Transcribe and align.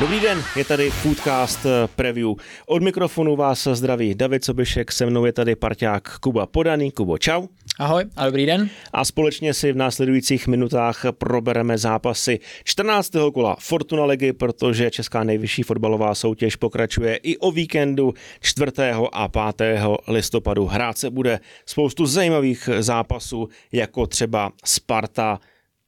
Dobrý 0.00 0.20
den, 0.20 0.42
je 0.56 0.64
tady 0.64 0.90
Foodcast 0.90 1.66
eh, 1.66 1.88
Preview. 1.96 2.28
Od 2.66 2.82
mikrofonu 2.82 3.36
vás 3.36 3.68
zdraví 3.72 4.14
David 4.14 4.44
Sobišek, 4.44 4.92
se 4.92 5.06
mnou 5.06 5.24
je 5.24 5.32
tady 5.32 5.56
parťák 5.56 6.18
Kuba 6.18 6.46
Podaný. 6.46 6.90
Kubo, 6.90 7.18
čau. 7.18 7.46
Ahoj 7.78 8.04
a 8.16 8.26
dobrý 8.26 8.46
den. 8.46 8.70
A 8.92 9.04
společně 9.04 9.54
si 9.54 9.72
v 9.72 9.76
následujících 9.76 10.46
minutách 10.46 11.04
probereme 11.10 11.78
zápasy 11.78 12.40
14. 12.64 13.10
kola 13.34 13.56
Fortuna 13.60 14.04
ligy, 14.04 14.32
protože 14.32 14.90
Česká 14.90 15.24
nejvyšší 15.24 15.62
fotbalová 15.62 16.14
soutěž 16.14 16.56
pokračuje 16.56 17.16
i 17.16 17.38
o 17.38 17.50
víkendu 17.50 18.14
4. 18.40 18.72
a 19.12 19.52
5. 19.56 19.82
listopadu. 20.08 20.66
Hrát 20.66 20.98
se 20.98 21.10
bude 21.10 21.40
spoustu 21.66 22.06
zajímavých 22.06 22.68
zápasů, 22.78 23.48
jako 23.72 24.06
třeba 24.06 24.52
Sparta, 24.64 25.38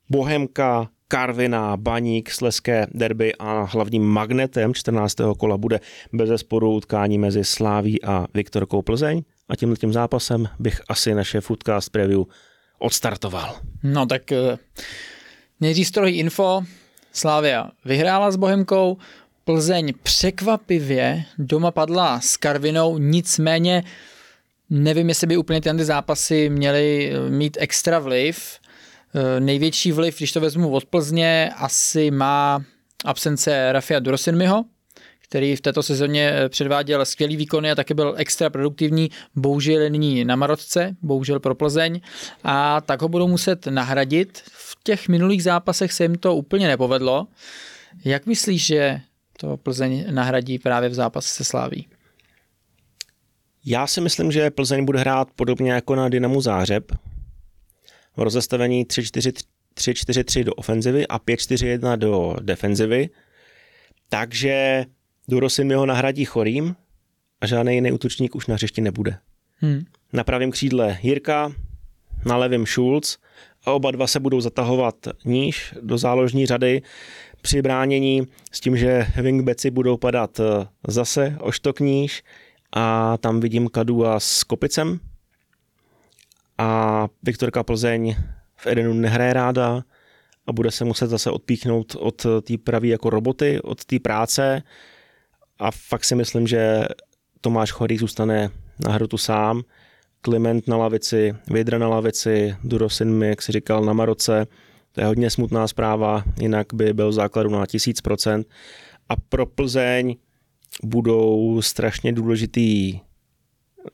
Bohemka, 0.08 0.88
Karviná, 1.10 1.76
Baník, 1.76 2.30
Sleské 2.30 2.86
derby 2.94 3.34
a 3.38 3.62
hlavním 3.62 4.02
magnetem 4.02 4.74
14. 4.74 5.16
kola 5.38 5.56
bude 5.56 5.80
bez 6.12 6.40
sporu 6.40 6.72
utkání 6.72 7.18
mezi 7.18 7.44
Sláví 7.44 8.02
a 8.02 8.26
Viktorkou 8.34 8.82
Plzeň. 8.82 9.22
A 9.48 9.56
tímhle 9.56 9.76
tím 9.76 9.92
zápasem 9.92 10.48
bych 10.58 10.80
asi 10.88 11.14
naše 11.14 11.40
Foodcast 11.40 11.92
Preview 11.92 12.22
odstartoval. 12.78 13.56
No 13.82 14.06
tak 14.06 14.32
eh, 14.32 14.58
nejdřív 15.60 15.88
strohý 15.88 16.18
info. 16.18 16.62
Slávia 17.12 17.70
vyhrála 17.84 18.30
s 18.30 18.36
Bohemkou, 18.36 18.96
Plzeň 19.44 19.92
překvapivě 20.02 21.24
doma 21.38 21.70
padla 21.70 22.20
s 22.20 22.36
Karvinou, 22.36 22.98
nicméně 22.98 23.84
nevím, 24.70 25.08
jestli 25.08 25.26
by 25.26 25.36
úplně 25.36 25.60
ty 25.60 25.84
zápasy 25.84 26.48
měly 26.48 27.12
eh, 27.12 27.30
mít 27.30 27.56
extra 27.60 27.98
vliv. 27.98 28.60
Eh, 29.14 29.40
největší 29.40 29.92
vliv, 29.92 30.18
když 30.18 30.32
to 30.32 30.40
vezmu 30.40 30.70
od 30.70 30.84
Plzně, 30.84 31.50
asi 31.56 32.10
má 32.10 32.64
absence 33.04 33.72
Rafia 33.72 34.00
Durosinmiho, 34.00 34.64
který 35.24 35.56
v 35.56 35.60
této 35.60 35.82
sezóně 35.82 36.32
eh, 36.34 36.48
předváděl 36.48 37.04
skvělý 37.04 37.36
výkony 37.36 37.70
a 37.70 37.74
taky 37.74 37.94
byl 37.94 38.14
extra 38.16 38.50
produktivní, 38.50 39.10
bohužel 39.34 39.90
nyní 39.90 40.24
na 40.24 40.36
Marotce, 40.36 40.96
bohužel 41.02 41.40
pro 41.40 41.54
Plzeň, 41.54 42.00
a 42.44 42.80
tak 42.80 43.02
ho 43.02 43.08
budou 43.08 43.28
muset 43.28 43.66
nahradit. 43.66 44.42
V 44.46 44.76
těch 44.84 45.08
minulých 45.08 45.42
zápasech 45.42 45.92
se 45.92 46.04
jim 46.04 46.14
to 46.14 46.36
úplně 46.36 46.68
nepovedlo. 46.68 47.26
Jak 48.04 48.26
myslíš, 48.26 48.66
že 48.66 49.00
to 49.40 49.56
Plzeň 49.56 50.04
nahradí 50.10 50.58
právě 50.58 50.88
v 50.88 50.94
zápase 50.94 51.28
se 51.28 51.44
Sláví? 51.44 51.88
Já 53.64 53.86
si 53.86 54.00
myslím, 54.00 54.32
že 54.32 54.50
Plzeň 54.50 54.84
bude 54.84 54.98
hrát 54.98 55.28
podobně 55.36 55.72
jako 55.72 55.94
na 55.94 56.08
Dynamu 56.08 56.40
Zářeb, 56.40 56.92
v 58.16 58.22
rozestavení 58.22 58.84
3-4-3 58.84 60.44
do 60.44 60.54
ofenzivy 60.54 61.06
a 61.06 61.18
5-4-1 61.18 61.96
do 61.96 62.36
defenzivy. 62.40 63.08
Takže 64.08 64.84
Durosin 65.28 65.66
mi 65.66 65.74
ho 65.74 65.86
nahradí 65.86 66.24
chorým 66.24 66.76
a 67.40 67.46
žádný 67.46 67.74
jiný 67.74 67.92
útočník 67.92 68.34
už 68.34 68.46
na 68.46 68.54
hřišti 68.54 68.80
nebude. 68.80 69.18
Hmm. 69.56 69.84
Na 70.12 70.24
pravém 70.24 70.50
křídle 70.50 70.98
Jirka, 71.02 71.52
na 72.26 72.36
levém 72.36 72.66
Schulz 72.66 73.18
a 73.64 73.72
oba 73.72 73.90
dva 73.90 74.06
se 74.06 74.20
budou 74.20 74.40
zatahovat 74.40 74.94
níž 75.24 75.74
do 75.80 75.98
záložní 75.98 76.46
řady 76.46 76.82
při 77.42 77.62
bránění 77.62 78.26
s 78.52 78.60
tím, 78.60 78.76
že 78.76 79.06
wingbacki 79.22 79.70
budou 79.70 79.96
padat 79.96 80.40
zase 80.88 81.36
o 81.40 81.52
štok 81.52 81.80
níž 81.80 82.22
a 82.72 83.16
tam 83.16 83.40
vidím 83.40 83.68
Kadua 83.68 84.20
s 84.20 84.44
Kopicem, 84.44 85.00
a 86.60 87.08
Viktorka 87.22 87.62
Plzeň 87.62 88.16
v 88.56 88.66
Edenu 88.66 88.92
nehraje 88.92 89.32
ráda 89.32 89.84
a 90.46 90.52
bude 90.52 90.70
se 90.70 90.84
muset 90.84 91.06
zase 91.06 91.30
odpíchnout 91.30 91.94
od 91.94 92.26
té 92.42 92.58
pravý 92.58 92.88
jako 92.88 93.10
roboty, 93.10 93.60
od 93.60 93.84
té 93.84 93.98
práce. 93.98 94.62
A 95.58 95.70
fakt 95.70 96.04
si 96.04 96.14
myslím, 96.14 96.46
že 96.46 96.84
Tomáš 97.40 97.72
Chorý 97.72 97.98
zůstane 97.98 98.50
na 98.86 98.92
hrotu 98.92 99.18
sám, 99.18 99.62
Kliment 100.20 100.68
na 100.68 100.76
lavici, 100.76 101.34
Vědra 101.50 101.78
na 101.78 101.88
lavici, 101.88 102.56
Durosin 102.64 103.10
mi, 103.10 103.28
jak 103.28 103.42
si 103.42 103.52
říkal, 103.52 103.84
na 103.84 103.92
Maroce, 103.92 104.46
to 104.92 105.00
je 105.00 105.06
hodně 105.06 105.30
smutná 105.30 105.68
zpráva, 105.68 106.24
jinak 106.40 106.66
by 106.74 106.92
byl 106.92 107.12
základu 107.12 107.50
na 107.50 107.64
1000%. 107.64 108.44
A 109.08 109.16
pro 109.16 109.46
Plzeň 109.46 110.16
budou 110.82 111.62
strašně 111.62 112.12
důležitý 112.12 113.00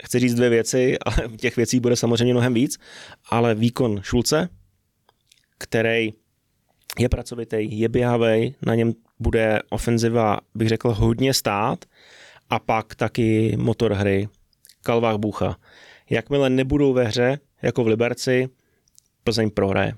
chci 0.04 0.18
říct 0.18 0.34
dvě 0.34 0.50
věci, 0.50 0.98
ale 0.98 1.28
těch 1.36 1.56
věcí 1.56 1.80
bude 1.80 1.96
samozřejmě 1.96 2.34
mnohem 2.34 2.54
víc, 2.54 2.78
ale 3.30 3.54
výkon 3.54 4.00
Šulce, 4.02 4.48
který 5.58 6.12
je 6.98 7.08
pracovitý, 7.08 7.80
je 7.80 7.88
běhavý, 7.88 8.54
na 8.66 8.74
něm 8.74 8.92
bude 9.18 9.60
ofenziva, 9.70 10.38
bych 10.54 10.68
řekl, 10.68 10.94
hodně 10.94 11.34
stát 11.34 11.84
a 12.50 12.58
pak 12.58 12.94
taky 12.94 13.56
motor 13.56 13.92
hry, 13.92 14.28
Kalvách 14.82 15.16
Bucha. 15.16 15.56
Jakmile 16.10 16.50
nebudou 16.50 16.92
ve 16.92 17.04
hře, 17.04 17.38
jako 17.62 17.84
v 17.84 17.86
Liberci, 17.86 18.48
Plzeň 19.24 19.50
prohraje. 19.50 19.94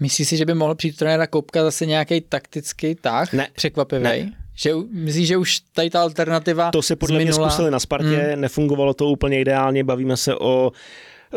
Myslíš 0.00 0.28
si, 0.28 0.36
že 0.36 0.44
by 0.44 0.54
mohl 0.54 0.74
přijít 0.74 0.96
trenéra 0.96 1.26
Koupka 1.26 1.62
zase 1.62 1.86
nějaký 1.86 2.20
taktický 2.20 2.94
tah? 2.94 3.32
Ne. 3.32 3.48
Překvapivý? 3.52 4.02
Ne. 4.02 4.45
Že 4.56 4.74
myslíš, 4.90 5.28
že 5.28 5.36
už 5.36 5.60
tady 5.60 5.90
ta 5.90 6.02
alternativa 6.02 6.70
To 6.70 6.82
se 6.82 6.96
podle 6.96 7.20
mě 7.20 7.32
zkusili 7.32 7.70
na 7.70 7.80
Spartě, 7.80 8.16
hmm. 8.16 8.40
nefungovalo 8.40 8.94
to 8.94 9.06
úplně 9.06 9.40
ideálně, 9.40 9.84
bavíme 9.84 10.16
se 10.16 10.36
o 10.36 10.72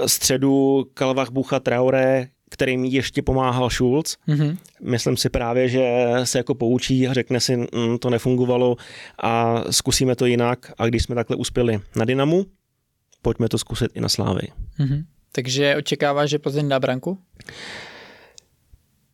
středu 0.06 0.85
Kalvach 0.94 1.30
Bucha 1.30 1.59
Traore, 1.59 2.28
kterým 2.50 2.85
ještě 2.85 3.22
pomáhal 3.22 3.69
Schulz. 3.69 4.18
Mm-hmm. 4.28 4.57
Myslím 4.81 5.18
si 5.18 5.30
právě, 5.30 5.69
že 5.69 6.06
se 6.24 6.38
jako 6.38 6.56
poučí 6.56 7.07
a 7.07 7.13
řekne 7.13 7.40
si, 7.40 7.57
mm, 7.57 7.97
to 8.00 8.09
nefungovalo 8.09 8.75
a 9.24 9.63
zkusíme 9.72 10.16
to 10.16 10.25
jinak. 10.25 10.72
A 10.78 10.86
když 10.86 11.03
jsme 11.03 11.16
takhle 11.16 11.36
uspěli 11.36 11.80
na 11.96 12.06
Dynamu, 12.06 12.46
pojďme 13.22 13.50
to 13.50 13.57
zkusit 13.57 13.91
i 13.94 14.01
na 14.01 14.09
Slávy. 14.09 14.41
Mm-hmm. 14.80 15.03
Takže 15.31 15.75
očekáváš, 15.75 16.30
že 16.30 16.40
Plzeň 16.40 16.69
dá 16.69 16.80
branku? 16.80 17.18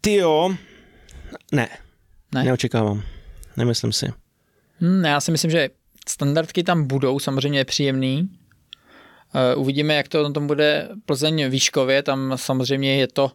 Ty 0.02 0.14
jo, 0.14 0.56
ne, 1.52 1.68
ne. 2.36 2.44
neočekávám. 2.44 3.04
Nemyslím 3.58 3.92
si. 3.92 4.14
Hmm, 4.80 5.06
já 5.06 5.22
si 5.22 5.32
myslím, 5.32 5.52
že 5.52 5.70
standardky 6.10 6.64
tam 6.64 6.88
budou 6.88 7.20
samozřejmě 7.20 7.66
příjemný. 7.66 8.30
Uh, 9.56 9.62
uvidíme, 9.62 9.96
jak 9.96 10.08
to 10.08 10.24
na 10.24 10.32
tom 10.32 10.48
bude 10.48 10.90
Plzeň 11.06 11.50
výškově, 11.50 12.04
tam 12.04 12.34
samozřejmě 12.36 12.98
je 12.98 13.08
to 13.08 13.32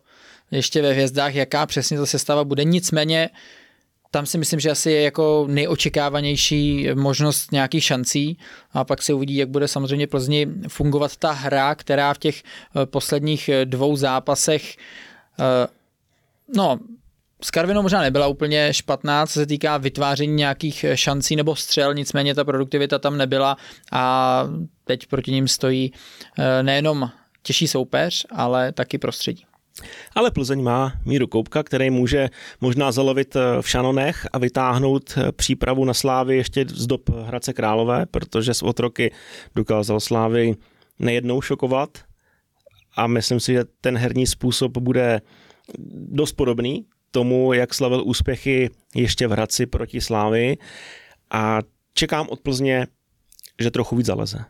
ještě 0.51 0.83
ve 0.83 0.93
hvězdách, 0.93 1.35
jaká 1.35 1.67
přesně 1.67 1.99
ta 1.99 2.07
sestava 2.07 2.45
bude. 2.45 2.65
Nicméně 2.65 3.31
tam 4.11 4.27
si 4.27 4.39
myslím, 4.39 4.61
že 4.61 4.71
asi 4.71 4.91
je 4.91 5.03
jako 5.03 5.47
nejočekávanější 5.49 6.89
možnost 6.95 7.53
nějakých 7.53 7.85
šancí 7.85 8.39
a 8.73 8.85
pak 8.85 9.03
se 9.03 9.15
uvidí, 9.15 9.37
jak 9.37 9.49
bude 9.49 9.69
samozřejmě 9.69 10.07
Plzni 10.07 10.47
fungovat 10.69 11.17
ta 11.17 11.33
hra, 11.33 11.75
která 11.75 12.15
v 12.15 12.19
těch 12.19 12.43
eh, 12.43 12.87
posledních 12.87 13.49
eh, 13.49 13.65
dvou 13.65 13.97
zápasech 13.97 14.77
no, 16.57 16.79
s 17.43 17.51
Karvinou 17.51 17.83
možná 17.83 18.01
nebyla 18.01 18.27
úplně 18.27 18.75
špatná, 18.75 19.27
co 19.27 19.33
se 19.33 19.47
týká 19.47 19.77
vytváření 19.77 20.35
nějakých 20.35 20.85
šancí 20.95 21.37
nebo 21.37 21.57
střel, 21.57 21.95
nicméně 21.95 22.35
ta 22.35 22.45
produktivita 22.45 22.99
tam 22.99 23.19
nebyla 23.19 23.57
a 23.93 24.45
teď 24.85 25.07
proti 25.07 25.33
ním 25.33 25.49
stojí 25.49 25.93
eh, 26.39 26.63
nejenom 26.63 27.11
těžší 27.43 27.69
soupeř, 27.69 28.27
ale 28.31 28.73
taky 28.73 28.99
prostředí. 28.99 29.45
Ale 30.15 30.31
Plzeň 30.31 30.63
má 30.63 30.93
Míru 31.05 31.27
Koupka, 31.27 31.63
který 31.63 31.91
může 31.91 32.29
možná 32.61 32.93
zalovit 32.93 33.37
eh, 33.37 33.63
v 33.63 33.69
šanonech 33.69 34.27
a 34.33 34.39
vytáhnout 34.39 35.15
eh, 35.17 35.33
přípravu 35.33 35.85
na 35.85 35.95
Slávy 35.95 36.37
ještě 36.37 36.65
z 36.69 36.87
dob 36.87 37.09
Hradce 37.09 37.53
Králové, 37.53 38.07
protože 38.07 38.55
s 38.55 38.63
otroky 38.63 39.13
dokázal 39.55 40.01
Slávy 40.01 40.55
nejednou 40.99 41.41
šokovat 41.41 41.99
a 42.97 43.07
myslím 43.07 43.41
si, 43.41 43.53
že 43.53 43.65
ten 43.81 43.97
herní 43.97 44.27
způsob 44.27 44.79
bude 44.79 45.21
dost 46.09 46.33
podobný 46.33 46.87
tomu, 47.11 47.53
jak 47.53 47.75
slavil 47.75 48.03
úspěchy 48.05 48.71
ještě 48.95 49.27
v 49.27 49.31
Hradci 49.31 49.67
proti 49.67 50.01
Slávy 50.01 50.57
a 51.31 51.59
čekám 51.95 52.27
od 52.29 52.41
Plzně, 52.41 52.87
že 53.61 53.71
trochu 53.71 53.97
víc 53.97 54.07
zaleze. 54.07 54.45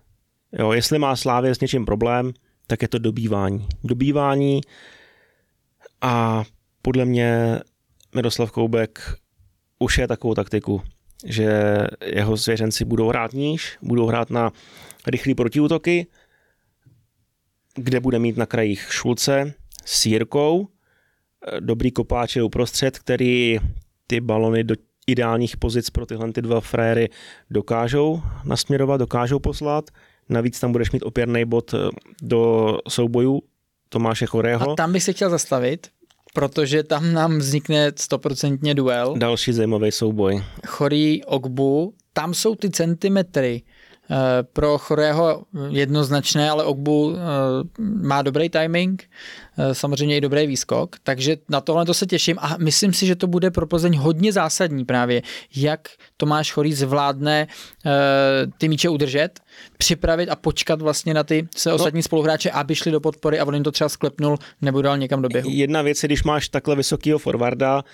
Jo, 0.59 0.73
jestli 0.73 0.99
má 0.99 1.17
Slávě 1.17 1.55
s 1.55 1.61
něčím 1.61 1.85
problém, 1.85 2.33
tak 2.67 2.83
je 2.83 2.89
to 2.89 2.99
dobývání. 2.99 3.69
Dobývání 3.85 4.61
a 6.01 6.45
podle 6.83 7.05
mě 7.05 7.61
Miroslav 8.15 8.51
Koubek 8.51 9.17
už 9.79 9.99
je 9.99 10.09
takovou 10.09 10.35
taktiku, 10.35 10.83
že 11.25 11.77
jeho 12.05 12.37
svěřenci 12.37 12.85
budou 12.85 13.09
hrát 13.09 13.33
níž, 13.33 13.79
budou 13.83 14.07
hrát 14.07 14.31
na 14.31 14.53
rychlý 15.07 15.35
protiútoky, 15.35 16.07
kde 17.75 18.01
bude 18.01 18.19
mít 18.19 18.37
na 18.37 18.47
krajích 18.47 18.89
Šulce 18.93 19.55
s 19.85 20.07
Jirkou, 20.07 20.69
dobrý 21.61 21.91
kopáč 21.91 22.37
je 22.37 22.43
uprostřed, 22.43 22.99
který 22.99 23.59
ty 24.07 24.21
balony 24.21 24.65
do 24.65 24.75
ideálních 25.07 25.57
pozic 25.57 25.91
pro 25.91 26.07
tyhle 26.07 26.33
ty 26.33 26.43
dva 26.43 26.61
fréry 26.61 27.09
dokážou 27.51 28.23
nasměrovat, 28.45 29.01
dokážou 29.01 29.39
poslat. 29.39 29.91
Navíc 30.29 30.61
tam 30.61 30.73
budeš 30.73 30.91
mít 30.91 31.03
opěrný 31.03 31.45
bod 31.45 31.75
eh, 31.75 31.79
do 32.23 32.77
soubojů 32.89 33.43
Tomáše 33.89 34.27
Chorého. 34.27 34.71
A 34.71 34.75
tam 34.75 34.93
bych 34.93 35.03
se 35.03 35.13
chtěl 35.13 35.31
zastavit, 35.31 35.89
protože 36.35 36.83
tam 36.83 37.13
nám 37.13 37.39
vznikne 37.39 37.93
stoprocentně 37.97 38.75
duel. 38.75 39.15
Další 39.19 39.53
zajímavý 39.53 39.93
souboj. 39.93 40.43
Chorý 40.67 41.25
Ogbu, 41.25 41.95
tam 42.13 42.35
jsou 42.35 42.55
ty 42.55 42.71
centimetry 42.71 43.63
Eh, 43.63 43.80
pro 44.53 44.79
chorého 44.79 45.45
jednoznačné, 45.69 46.51
ale 46.51 46.65
Ogbu 46.65 47.15
eh, 47.15 47.19
má 47.79 48.23
dobrý 48.23 48.49
timing, 48.49 49.11
eh, 49.59 49.75
samozřejmě 49.75 50.17
i 50.17 50.21
dobrý 50.21 50.47
výskok, 50.47 50.97
takže 51.03 51.37
na 51.49 51.61
tohle 51.61 51.87
to 51.87 51.95
se 51.95 52.07
těším 52.07 52.37
a 52.41 52.57
myslím 52.59 52.93
si, 52.93 53.07
že 53.07 53.17
to 53.17 53.27
bude 53.27 53.51
pro 53.51 53.67
Plzeň 53.67 53.97
hodně 53.97 54.33
zásadní 54.33 54.85
právě, 54.85 55.23
jak 55.57 55.89
Tomáš 56.17 56.53
Chorý 56.53 56.73
zvládne 56.73 57.47
ty 58.59 58.69
míče 58.69 58.89
udržet, 58.89 59.41
připravit 59.79 60.29
a 60.29 60.37
počkat 60.37 60.83
vlastně 60.83 61.15
na 61.15 61.25
ty 61.25 61.49
se 61.57 61.69
no. 61.69 61.75
ostatní 61.75 61.99
no. 61.99 62.03
spoluhráče, 62.03 62.51
aby 62.51 62.75
šli 62.75 62.93
do 62.93 63.01
podpory 63.01 63.41
a 63.41 63.45
on 63.45 63.55
jim 63.55 63.65
to 63.65 63.73
třeba 63.73 63.89
sklepnul 63.89 64.39
nebo 64.63 64.83
dal 64.83 64.99
někam 64.99 65.23
do 65.23 65.29
běhu. 65.29 65.51
Jedna 65.53 65.83
věc 65.83 66.03
je, 66.03 66.07
když 66.07 66.23
máš 66.23 66.49
takhle 66.49 66.77
vysokého 66.77 67.19
forwarda, 67.19 67.85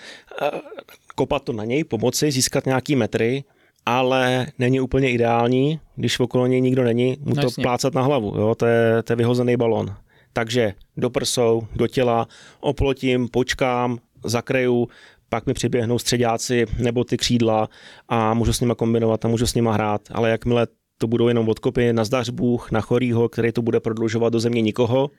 kopat 1.15 1.45
to 1.45 1.53
na 1.53 1.65
něj, 1.65 1.85
pomoci, 1.85 2.31
získat 2.31 2.67
nějaký 2.67 2.97
metry, 2.97 3.45
ale 3.87 4.47
není 4.59 4.81
úplně 4.81 5.11
ideální, 5.11 5.81
když 5.97 6.21
okolo 6.21 6.47
něj 6.47 6.61
nikdo 6.61 6.85
není, 6.85 7.17
mu 7.21 7.35
no, 7.35 7.35
to 7.35 7.47
jasně. 7.47 7.63
plácat 7.63 7.95
na 7.95 8.03
hlavu, 8.03 8.35
jo? 8.39 8.55
To, 8.55 8.67
je, 8.67 9.03
to 9.03 9.13
je 9.13 9.17
vyhozený 9.17 9.57
balon. 9.57 9.95
Takže 10.33 10.73
do 10.97 11.11
prsou, 11.11 11.67
do 11.75 11.87
těla, 11.87 12.27
oplotím, 12.61 13.29
počkám, 13.29 13.99
zakreju, 14.25 14.89
pak 15.29 15.47
mi 15.47 15.55
přiběhnou 15.55 15.99
středáci 15.99 16.67
nebo 16.79 17.05
ty 17.05 17.17
křídla 17.17 17.69
a 18.09 18.35
můžu 18.35 18.53
s 18.53 18.61
nima 18.61 18.75
kombinovat 18.75 19.25
a 19.25 19.29
můžu 19.29 19.47
s 19.47 19.55
nima 19.55 19.73
hrát, 19.73 20.01
ale 20.13 20.31
jakmile 20.31 20.67
to 20.99 21.07
budou 21.07 21.29
jenom 21.29 21.49
odkopy 21.49 21.93
na 21.93 22.05
zdař 22.05 22.31
Bůh, 22.31 22.71
na 22.71 22.81
chorýho, 22.81 23.29
který 23.29 23.53
to 23.53 23.63
bude 23.63 23.81
prodlužovat 23.81 24.33
do 24.33 24.41
země 24.41 24.63
nikoho, 24.63 25.11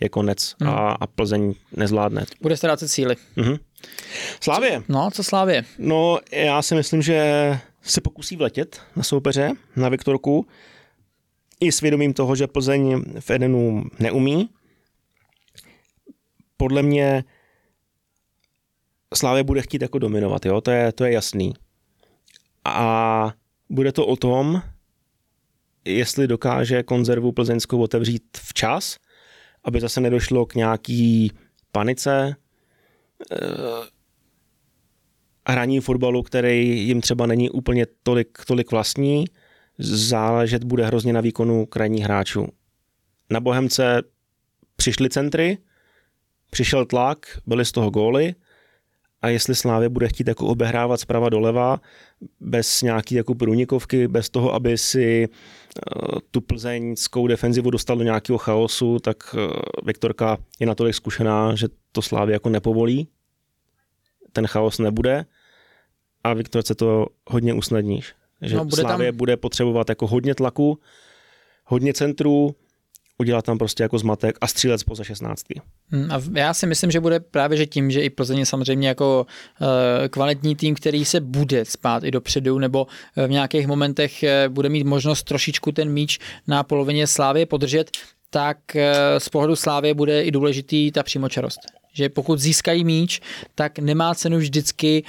je 0.00 0.08
konec 0.08 0.54
hmm. 0.60 0.70
a, 0.70 0.90
a 0.90 1.06
Plzeň 1.06 1.54
nezvládne. 1.76 2.24
Bude 2.40 2.56
ztrácet 2.56 2.90
síly. 2.90 3.16
Mhm. 3.36 3.56
Slávě. 4.40 4.82
No, 4.88 5.10
co 5.10 5.24
Slávě? 5.24 5.64
No, 5.78 6.18
já 6.32 6.62
si 6.62 6.74
myslím, 6.74 7.02
že 7.02 7.58
se 7.84 8.00
pokusí 8.00 8.36
vletět 8.36 8.80
na 8.96 9.02
soupeře, 9.02 9.50
na 9.76 9.88
Viktorku, 9.88 10.46
i 11.60 11.72
svědomím 11.72 12.14
toho, 12.14 12.36
že 12.36 12.46
Plzeň 12.46 13.04
v 13.20 13.30
Edenu 13.30 13.84
neumí. 13.98 14.50
Podle 16.56 16.82
mě 16.82 17.24
Slávě 19.14 19.44
bude 19.44 19.62
chtít 19.62 19.82
jako 19.82 19.98
dominovat, 19.98 20.46
jo? 20.46 20.60
To, 20.60 20.70
je, 20.70 20.92
to 20.92 21.04
je 21.04 21.12
jasný. 21.12 21.54
A 22.64 23.32
bude 23.70 23.92
to 23.92 24.06
o 24.06 24.16
tom, 24.16 24.62
jestli 25.84 26.26
dokáže 26.26 26.82
konzervu 26.82 27.32
plzeňskou 27.32 27.82
otevřít 27.82 28.22
včas, 28.38 28.96
aby 29.64 29.80
zase 29.80 30.00
nedošlo 30.00 30.46
k 30.46 30.54
nějaký 30.54 31.32
panice, 31.72 32.36
eh, 33.32 33.36
hraní 35.46 35.80
fotbalu, 35.80 36.22
který 36.22 36.86
jim 36.86 37.00
třeba 37.00 37.26
není 37.26 37.50
úplně 37.50 37.86
tolik, 38.02 38.38
tolik 38.46 38.70
vlastní, 38.70 39.24
záležet 39.78 40.64
bude 40.64 40.86
hrozně 40.86 41.12
na 41.12 41.20
výkonu 41.20 41.66
krajních 41.66 42.04
hráčů. 42.04 42.46
Na 43.30 43.40
Bohemce 43.40 44.02
přišly 44.76 45.08
centry, 45.08 45.58
přišel 46.50 46.86
tlak, 46.86 47.26
byly 47.46 47.64
z 47.64 47.72
toho 47.72 47.90
góly 47.90 48.34
a 49.24 49.28
jestli 49.28 49.54
Slávě 49.54 49.88
bude 49.88 50.08
chtít 50.08 50.28
jako 50.28 50.46
obehrávat 50.46 51.00
zprava 51.00 51.28
doleva, 51.28 51.80
bez 52.40 52.82
nějaký 52.82 53.14
jako 53.14 53.34
průnikovky, 53.34 54.08
bez 54.08 54.30
toho, 54.30 54.54
aby 54.54 54.78
si 54.78 55.28
uh, 55.28 56.18
tu 56.30 56.40
plzeňskou 56.40 57.26
defenzivu 57.26 57.70
dostal 57.70 57.96
do 57.96 58.04
nějakého 58.04 58.38
chaosu, 58.38 58.98
tak 58.98 59.34
uh, 59.34 59.40
Viktorka 59.84 60.38
je 60.60 60.66
natolik 60.66 60.94
zkušená, 60.94 61.54
že 61.54 61.68
to 61.92 62.02
Slávě 62.02 62.32
jako 62.32 62.48
nepovolí. 62.48 63.08
Ten 64.34 64.46
chaos 64.46 64.78
nebude 64.78 65.24
a 66.24 66.34
Viktorce 66.34 66.74
to 66.74 67.06
hodně 67.26 67.54
usnadníš. 67.54 68.14
Že 68.42 68.56
no, 68.56 68.64
bude 68.64 68.82
Slávě 68.82 69.12
tam... 69.12 69.16
bude 69.16 69.36
potřebovat 69.36 69.88
jako 69.88 70.06
hodně 70.06 70.34
tlaku, 70.34 70.78
hodně 71.64 71.94
centrů, 71.94 72.54
udělat 73.18 73.44
tam 73.44 73.58
prostě 73.58 73.82
jako 73.82 73.98
zmatek 73.98 74.38
a 74.40 74.46
střílet 74.46 74.78
spoza 74.78 75.04
16. 75.04 75.42
Hmm, 75.88 76.12
a 76.12 76.22
já 76.38 76.54
si 76.54 76.66
myslím, 76.66 76.90
že 76.90 77.00
bude 77.00 77.20
právě 77.20 77.58
že 77.58 77.66
tím, 77.66 77.90
že 77.90 78.00
i 78.00 78.10
Plzeň 78.10 78.38
je 78.38 78.46
samozřejmě 78.46 78.88
jako 78.88 79.26
uh, 79.60 79.68
kvalitní 80.08 80.56
tým, 80.56 80.74
který 80.74 81.04
se 81.04 81.20
bude 81.20 81.64
spát 81.64 82.04
i 82.04 82.10
dopředu, 82.10 82.58
nebo 82.58 82.86
v 83.26 83.30
nějakých 83.30 83.66
momentech 83.66 84.22
uh, 84.22 84.54
bude 84.54 84.68
mít 84.68 84.86
možnost 84.86 85.22
trošičku 85.22 85.72
ten 85.72 85.92
míč 85.92 86.18
na 86.46 86.62
polovině 86.62 87.06
Slávy 87.06 87.46
podržet, 87.46 87.90
tak 88.30 88.58
z 89.18 89.28
pohledu 89.28 89.56
Slávy 89.56 89.94
bude 89.94 90.22
i 90.22 90.30
důležitý 90.30 90.92
ta 90.92 91.02
přímočarost. 91.02 91.60
Že 91.94 92.08
pokud 92.08 92.38
získají 92.38 92.84
míč, 92.84 93.20
tak 93.54 93.78
nemá 93.78 94.14
cenu 94.14 94.38
vždycky 94.38 95.04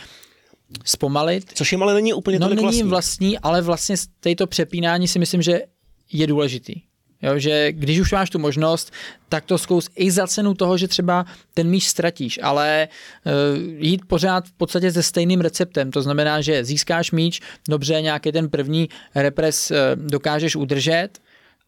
zpomalit. 0.86 1.52
Což 1.54 1.72
jim 1.72 1.84
ale 1.84 1.94
není 1.94 2.14
úplně 2.14 2.40
no, 2.40 2.50
není 2.50 2.62
vlastní. 2.62 2.84
vlastní, 2.84 3.40
ale 3.40 3.62
vlastně 3.62 3.96
této 4.20 4.48
přepínání 4.48 5.08
si 5.08 5.20
myslím, 5.20 5.42
že 5.42 5.62
je 6.12 6.28
důležitý. 6.28 6.82
Jo, 7.22 7.40
že 7.40 7.72
když 7.72 8.00
už 8.00 8.12
máš 8.12 8.30
tu 8.30 8.40
možnost, 8.40 8.92
tak 9.30 9.46
to 9.46 9.58
zkus 9.58 9.90
i 9.96 10.12
za 10.12 10.28
cenu 10.28 10.54
toho, 10.54 10.78
že 10.78 10.88
třeba 10.88 11.26
ten 11.54 11.70
míč 11.70 11.88
ztratíš, 11.88 12.40
ale 12.44 12.88
uh, 13.26 13.84
jít 13.84 14.02
pořád 14.08 14.48
v 14.48 14.52
podstatě 14.52 14.92
se 14.92 15.04
stejným 15.04 15.42
receptem. 15.42 15.92
To 15.92 16.02
znamená, 16.02 16.42
že 16.42 16.66
získáš 16.66 17.12
míč, 17.12 17.42
dobře, 17.70 18.02
nějaký 18.02 18.32
ten 18.32 18.50
první 18.50 18.90
repres 19.16 19.72
uh, 19.72 19.78
dokážeš 19.96 20.56
udržet 20.56 21.10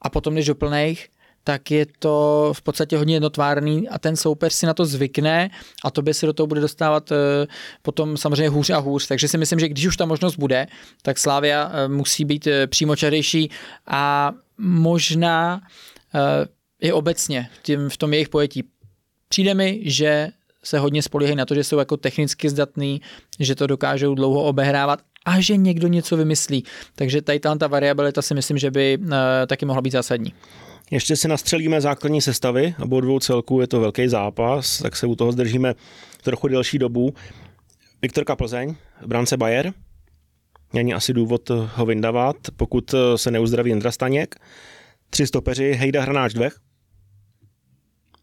a 0.02 0.10
potom 0.10 0.36
jdeš 0.36 0.46
do 0.46 0.56
plných, 0.56 1.10
tak 1.47 1.71
je 1.71 1.85
to 1.99 2.49
v 2.55 2.61
podstatě 2.61 2.97
hodně 2.97 3.15
jednotvárný 3.15 3.89
a 3.89 3.99
ten 3.99 4.15
soupeř 4.15 4.53
si 4.53 4.65
na 4.65 4.73
to 4.73 4.85
zvykne 4.85 5.49
a 5.83 5.91
to 5.91 6.01
by 6.01 6.13
se 6.13 6.25
do 6.25 6.33
toho 6.33 6.47
bude 6.47 6.61
dostávat 6.61 7.11
eh, 7.11 7.47
potom 7.81 8.17
samozřejmě 8.17 8.49
hůř 8.49 8.69
a 8.69 8.77
hůř. 8.77 9.07
Takže 9.07 9.27
si 9.27 9.38
myslím, 9.38 9.59
že 9.59 9.69
když 9.69 9.85
už 9.85 9.97
ta 9.97 10.05
možnost 10.05 10.35
bude, 10.35 10.67
tak 11.01 11.17
Slávia 11.17 11.71
eh, 11.73 11.88
musí 11.88 12.25
být 12.25 12.47
eh, 12.47 12.67
přímočarejší 12.67 13.51
a 13.88 14.31
možná 14.57 15.61
i 16.81 16.91
obecně 16.91 17.49
v 17.88 17.97
tom 17.97 18.13
jejich 18.13 18.29
pojetí. 18.29 18.63
Přijde 19.29 19.53
mi, 19.53 19.81
že 19.83 20.29
se 20.63 20.79
hodně 20.79 21.01
spolíhají 21.01 21.35
na 21.35 21.45
to, 21.45 21.55
že 21.55 21.63
jsou 21.63 21.79
jako 21.79 21.97
technicky 21.97 22.49
zdatný, 22.49 23.01
že 23.39 23.55
to 23.55 23.67
dokážou 23.67 24.15
dlouho 24.15 24.44
obehrávat 24.44 24.99
a 25.25 25.41
že 25.41 25.57
někdo 25.57 25.88
něco 25.88 26.17
vymyslí. 26.17 26.63
Takže 26.95 27.21
tady 27.21 27.39
ta 27.39 27.67
variabilita 27.67 28.21
si 28.21 28.33
myslím, 28.33 28.57
že 28.57 28.71
by 28.71 28.99
taky 29.47 29.65
mohla 29.65 29.81
být 29.81 29.91
zásadní. 29.91 30.33
Ještě 30.92 31.16
si 31.16 31.28
nastřelíme 31.28 31.81
základní 31.81 32.22
sestavy, 32.22 32.75
obou 32.84 33.01
dvou 33.01 33.19
celků 33.19 33.62
je 33.62 33.68
to 33.68 33.80
velký 33.80 34.07
zápas, 34.07 34.78
tak 34.78 34.95
se 34.95 35.07
u 35.07 35.16
toho 35.16 35.31
zdržíme 35.31 35.74
trochu 36.24 36.48
delší 36.48 36.78
dobu. 36.78 37.14
Viktorka 38.02 38.35
Plzeň, 38.35 38.76
brance 39.06 39.38
Bayer, 39.38 39.73
není 40.73 40.94
asi 40.94 41.14
důvod 41.14 41.50
ho 41.50 41.85
vyndavat, 41.85 42.35
pokud 42.57 42.95
se 43.16 43.31
neuzdraví 43.31 43.71
Indra 43.71 43.92
Staněk. 43.92 44.35
Tři 45.09 45.28
stopeři, 45.28 45.73
Hejda 45.73 46.02
Hranáč 46.02 46.33
Dvech, 46.33 46.59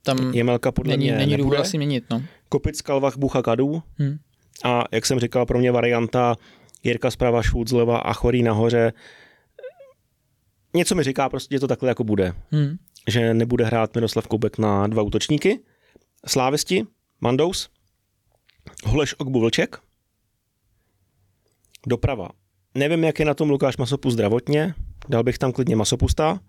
tam 0.05 0.35
Jemelka 0.35 0.73
podle 0.73 0.97
není, 0.97 1.05
mě 1.05 1.19
není 1.19 1.37
důvod 1.37 1.59
asi 1.59 1.77
měnit. 1.77 2.05
No. 2.11 2.23
Kopic, 2.49 2.81
Kalvach, 2.81 3.17
Bucha, 3.17 3.43
Kadů. 3.43 3.83
Hmm. 3.99 4.17
A 4.65 4.85
jak 4.93 5.07
jsem 5.07 5.21
říkal, 5.21 5.47
pro 5.47 5.59
mě 5.59 5.73
varianta 5.73 6.37
Jirka 6.83 7.11
zprava, 7.11 7.43
Švůd 7.43 7.69
zleva 7.69 7.99
a 7.99 8.13
Chorý 8.13 8.43
nahoře 8.43 8.93
něco 10.75 10.95
mi 10.95 11.03
říká 11.03 11.29
prostě, 11.29 11.55
že 11.55 11.61
to 11.61 11.69
takhle 11.69 11.89
jako 11.89 12.05
bude. 12.05 12.35
Hmm. 12.51 12.77
Že 13.09 13.35
nebude 13.35 13.65
hrát 13.65 13.95
Miroslav 13.95 14.27
Koubek 14.27 14.59
na 14.59 14.87
dva 14.87 15.03
útočníky. 15.03 15.61
Slávisti, 16.27 16.87
Mandous, 17.21 17.71
Holeš 18.85 19.15
Ogbu 19.19 19.41
Vlček, 19.41 19.77
doprava. 21.87 22.29
Nevím, 22.75 23.05
jak 23.05 23.19
je 23.19 23.25
na 23.25 23.35
tom 23.35 23.51
Lukáš 23.51 23.77
Masopu 23.77 24.11
zdravotně, 24.11 24.75
dal 25.09 25.23
bych 25.23 25.39
tam 25.39 25.53
klidně 25.53 25.77
Masopusta, 25.77 26.41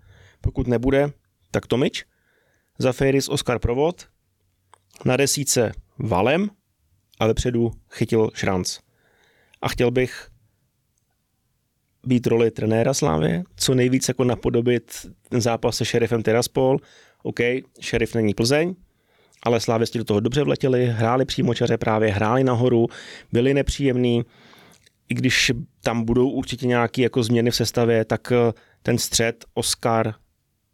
pokud 0.42 0.68
nebude, 0.68 1.12
tak 1.52 1.68
Tomič. 1.68 2.06
Za 2.80 2.94
Ferris 2.94 3.30
Oskar 3.30 3.60
Provod, 3.60 4.08
na 5.06 5.18
desíce 5.18 5.72
Valem 6.00 6.50
a 7.20 7.28
vepředu 7.28 7.72
chytil 7.90 8.30
Šranc. 8.34 8.80
A 9.62 9.68
chtěl 9.68 9.92
bych 9.92 10.30
být 12.06 12.28
roli 12.28 12.52
trenéra 12.52 12.94
Slávy, 12.94 13.44
co 13.56 13.76
nejvíc 13.76 14.08
jako 14.08 14.24
napodobit 14.24 14.92
ten 15.30 15.42
zápas 15.42 15.78
se 15.78 15.86
šerifem 15.86 16.24
Tiraspol. 16.24 16.78
OK, 17.24 17.40
šerif 17.80 18.16
není 18.16 18.34
Plzeň, 18.34 18.76
ale 19.44 19.60
Slávěsti 19.60 19.98
do 19.98 20.04
toho 20.04 20.20
dobře 20.20 20.44
vletěli, 20.44 20.86
hráli 20.86 21.26
přímočaře 21.26 21.78
právě, 21.78 22.10
hráli 22.10 22.44
nahoru, 22.44 22.88
byli 23.32 23.54
nepříjemní. 23.54 24.24
I 25.10 25.14
když 25.14 25.52
tam 25.84 26.04
budou 26.04 26.30
určitě 26.30 26.68
nějaké 26.68 27.02
jako 27.02 27.24
změny 27.24 27.52
v 27.52 27.56
sestavě, 27.56 28.06
tak 28.06 28.32
eh, 28.32 28.54
ten 28.84 28.98
střed 28.98 29.46
Oscar, 29.54 30.14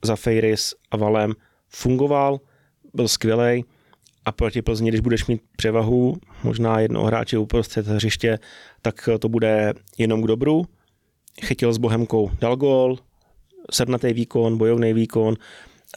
Zafeiris 0.06 0.74
a 0.92 0.98
Valem 0.98 1.34
fungoval, 1.70 2.40
byl 2.94 3.08
skvělý 3.08 3.66
a 4.26 4.32
proti 4.32 4.62
Plzni, 4.62 4.90
když 4.90 5.02
budeš 5.02 5.26
mít 5.26 5.42
převahu, 5.58 6.16
možná 6.44 6.80
jednoho 6.80 7.06
hráče 7.06 7.38
uprostřed 7.38 7.88
hřiště, 7.88 8.40
tak 8.82 9.10
to 9.20 9.30
bude 9.30 9.74
jenom 9.98 10.24
k 10.24 10.28
dobru 10.28 10.66
chytil 11.44 11.74
s 11.74 11.78
Bohemkou, 11.78 12.32
dal 12.42 12.56
gól, 12.56 12.98
sednatý 13.72 14.14
výkon, 14.14 14.58
bojovný 14.58 14.94
výkon 14.94 15.36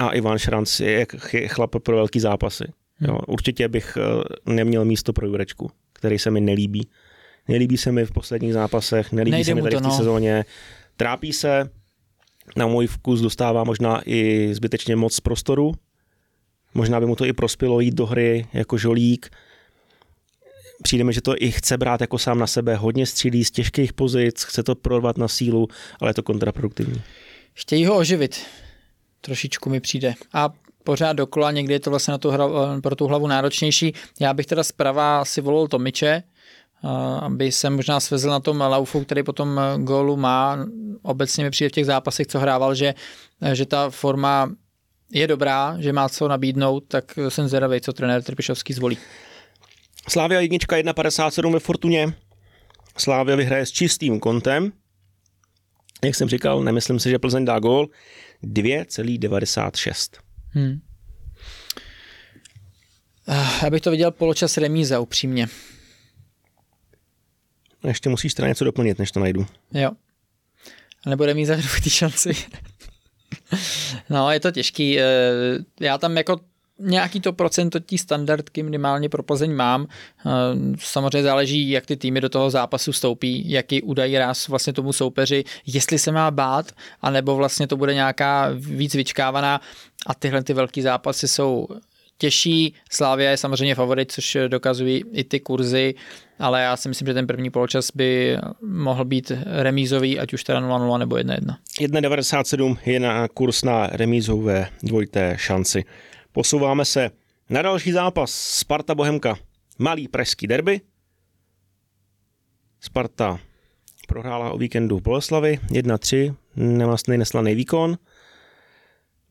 a 0.00 0.10
Ivan 0.10 0.38
Šranc 0.38 0.80
je 0.80 1.06
chlap 1.46 1.76
pro 1.78 1.96
velký 1.96 2.20
zápasy. 2.20 2.64
Jo, 3.00 3.18
určitě 3.26 3.68
bych 3.68 3.98
eh, 4.00 4.52
neměl 4.52 4.84
místo 4.84 5.12
pro 5.12 5.26
Jurečku, 5.26 5.70
který 5.92 6.18
se 6.18 6.30
mi 6.30 6.40
nelíbí. 6.40 6.88
Nelíbí 7.48 7.76
se 7.76 7.92
mi 7.92 8.06
v 8.06 8.10
posledních 8.10 8.52
zápasech, 8.52 9.12
nelíbí 9.12 9.30
Nejde 9.30 9.44
se 9.44 9.54
mi 9.54 9.62
tady 9.62 9.74
to, 9.74 9.80
v 9.80 9.82
té 9.82 9.88
no. 9.88 9.96
sezóně. 9.96 10.44
Trápí 10.96 11.32
se, 11.32 11.70
na 12.56 12.66
můj 12.66 12.86
vkus 12.86 13.20
dostává 13.20 13.64
možná 13.64 14.02
i 14.06 14.50
zbytečně 14.54 14.96
moc 14.96 15.20
prostoru. 15.20 15.72
Možná 16.74 17.00
by 17.00 17.06
mu 17.06 17.16
to 17.16 17.24
i 17.24 17.32
prospělo 17.32 17.80
jít 17.80 17.94
do 17.94 18.06
hry 18.06 18.46
jako 18.52 18.78
žolík. 18.78 19.30
Přijde 20.86 21.04
mi, 21.04 21.12
že 21.12 21.20
to 21.20 21.34
i 21.38 21.50
chce 21.50 21.76
brát 21.78 22.00
jako 22.00 22.18
sám 22.18 22.38
na 22.38 22.46
sebe, 22.46 22.76
hodně 22.76 23.06
střílí 23.06 23.44
z 23.44 23.50
těžkých 23.50 23.92
pozic, 23.92 24.42
chce 24.42 24.62
to 24.62 24.74
prorvat 24.74 25.18
na 25.18 25.28
sílu, 25.28 25.68
ale 26.00 26.10
je 26.10 26.14
to 26.14 26.22
kontraproduktivní. 26.22 27.02
Chtějí 27.54 27.86
ho 27.86 27.96
oživit. 27.96 28.46
Trošičku 29.20 29.70
mi 29.70 29.80
přijde. 29.80 30.14
A 30.32 30.50
pořád 30.84 31.12
dokola, 31.12 31.50
někdy 31.50 31.74
je 31.74 31.80
to 31.80 31.90
vlastně 31.90 32.12
na 32.12 32.18
tu 32.18 32.30
hra, 32.30 32.48
pro 32.82 32.96
tu 32.96 33.06
hlavu 33.06 33.26
náročnější. 33.26 33.94
Já 34.20 34.34
bych 34.34 34.46
teda 34.46 34.64
zprava 34.64 35.24
si 35.24 35.40
volil 35.40 35.68
Tomiče, 35.68 36.22
a 36.82 37.18
aby 37.18 37.52
se 37.52 37.70
možná 37.70 38.00
svezl 38.00 38.30
na 38.30 38.40
tom 38.40 38.60
laufu, 38.60 39.04
který 39.04 39.22
potom 39.22 39.60
gólu 39.78 40.16
má. 40.16 40.66
Obecně 41.02 41.44
mi 41.44 41.50
přijde 41.50 41.68
v 41.68 41.72
těch 41.72 41.86
zápasech, 41.86 42.26
co 42.26 42.38
hrával, 42.38 42.74
že, 42.74 42.94
že 43.52 43.66
ta 43.66 43.90
forma 43.90 44.50
je 45.12 45.26
dobrá, 45.26 45.76
že 45.78 45.92
má 45.92 46.08
co 46.08 46.28
nabídnout, 46.28 46.84
tak 46.88 47.18
jsem 47.28 47.48
zvědavý, 47.48 47.80
co 47.80 47.92
trenér 47.92 48.22
Trpišovský 48.22 48.72
zvolí. 48.72 48.98
Slávia 50.08 50.40
jednička 50.40 50.76
1,57 50.76 51.52
ve 51.52 51.60
Fortuně. 51.60 52.14
Slávia 52.98 53.36
vyhraje 53.36 53.66
s 53.66 53.72
čistým 53.72 54.20
kontem. 54.20 54.72
Jak 56.04 56.14
jsem 56.14 56.28
říkal, 56.28 56.62
nemyslím 56.62 56.98
si, 57.00 57.10
že 57.10 57.18
Plzeň 57.18 57.44
dá 57.44 57.58
gól. 57.58 57.88
2,96. 58.42 60.18
Hmm. 60.50 60.80
Já 63.62 63.70
bych 63.70 63.80
to 63.82 63.90
viděl 63.90 64.10
poločas 64.10 64.56
remíza, 64.56 65.00
upřímně. 65.00 65.46
Ještě 67.88 68.08
musíš 68.08 68.34
teda 68.34 68.48
něco 68.48 68.64
doplnit, 68.64 68.98
než 68.98 69.10
to 69.12 69.20
najdu. 69.20 69.46
Jo. 69.72 69.90
A 71.06 71.10
nebo 71.10 71.26
remíza 71.26 71.56
v 71.60 71.80
té 71.80 71.90
šanci. 71.90 72.32
no, 74.10 74.30
je 74.30 74.40
to 74.40 74.50
těžký. 74.50 75.00
Eh, 75.00 75.04
Já 75.80 75.98
tam 75.98 76.16
jako 76.16 76.40
nějaký 76.78 77.20
to 77.20 77.32
procento 77.32 77.80
tí 77.80 77.98
standardky 77.98 78.62
minimálně 78.62 79.08
pro 79.08 79.22
Plzeň 79.22 79.52
mám. 79.54 79.86
Eh, 80.26 80.30
Samozřejmě 80.78 81.22
záleží, 81.22 81.70
jak 81.70 81.86
ty 81.86 81.96
týmy 81.96 82.20
do 82.20 82.28
toho 82.28 82.50
zápasu 82.50 82.92
vstoupí, 82.92 83.50
jaký 83.50 83.82
udají 83.82 84.18
ráz 84.18 84.48
vlastně 84.48 84.72
tomu 84.72 84.92
soupeři, 84.92 85.44
jestli 85.66 85.98
se 85.98 86.12
má 86.12 86.30
bát, 86.30 86.72
anebo 87.00 87.36
vlastně 87.36 87.66
to 87.66 87.76
bude 87.76 87.94
nějaká 87.94 88.50
víc 88.54 88.94
vyčkávaná 88.94 89.60
a 90.06 90.14
tyhle 90.14 90.42
ty 90.42 90.52
velký 90.52 90.82
zápasy 90.82 91.28
jsou 91.28 91.66
těžší. 92.18 92.74
Slávia 92.90 93.30
je 93.30 93.36
samozřejmě 93.36 93.74
favorit, 93.74 94.12
což 94.12 94.36
dokazují 94.48 95.04
i 95.12 95.24
ty 95.24 95.40
kurzy, 95.40 95.94
ale 96.38 96.62
já 96.62 96.76
si 96.76 96.88
myslím, 96.88 97.06
že 97.06 97.14
ten 97.14 97.26
první 97.26 97.50
poločas 97.50 97.90
by 97.94 98.38
mohl 98.62 99.04
být 99.04 99.32
remízový, 99.46 100.18
ať 100.18 100.34
už 100.34 100.44
teda 100.44 100.60
0-0 100.60 100.98
nebo 100.98 101.16
1-1. 101.16 101.56
1,97 101.80 102.76
je 102.86 103.00
na 103.00 103.28
kurz 103.28 103.62
na 103.62 103.86
remízu 103.86 104.40
ve 104.40 104.66
dvojité 104.82 105.36
šanci. 105.38 105.84
Posouváme 106.34 106.84
se 106.84 107.10
na 107.50 107.62
další 107.62 107.92
zápas. 107.92 108.30
Sparta 108.34 108.94
Bohemka. 108.94 109.36
Malý 109.78 110.08
pražský 110.08 110.46
derby. 110.46 110.80
Sparta 112.80 113.40
prohrála 114.08 114.52
o 114.52 114.58
víkendu 114.58 114.98
v 114.98 115.02
Boleslavi 115.02 115.60
1-3, 115.68 116.34
nemastný 116.56 117.18
neslaný 117.18 117.54
výkon. 117.54 117.98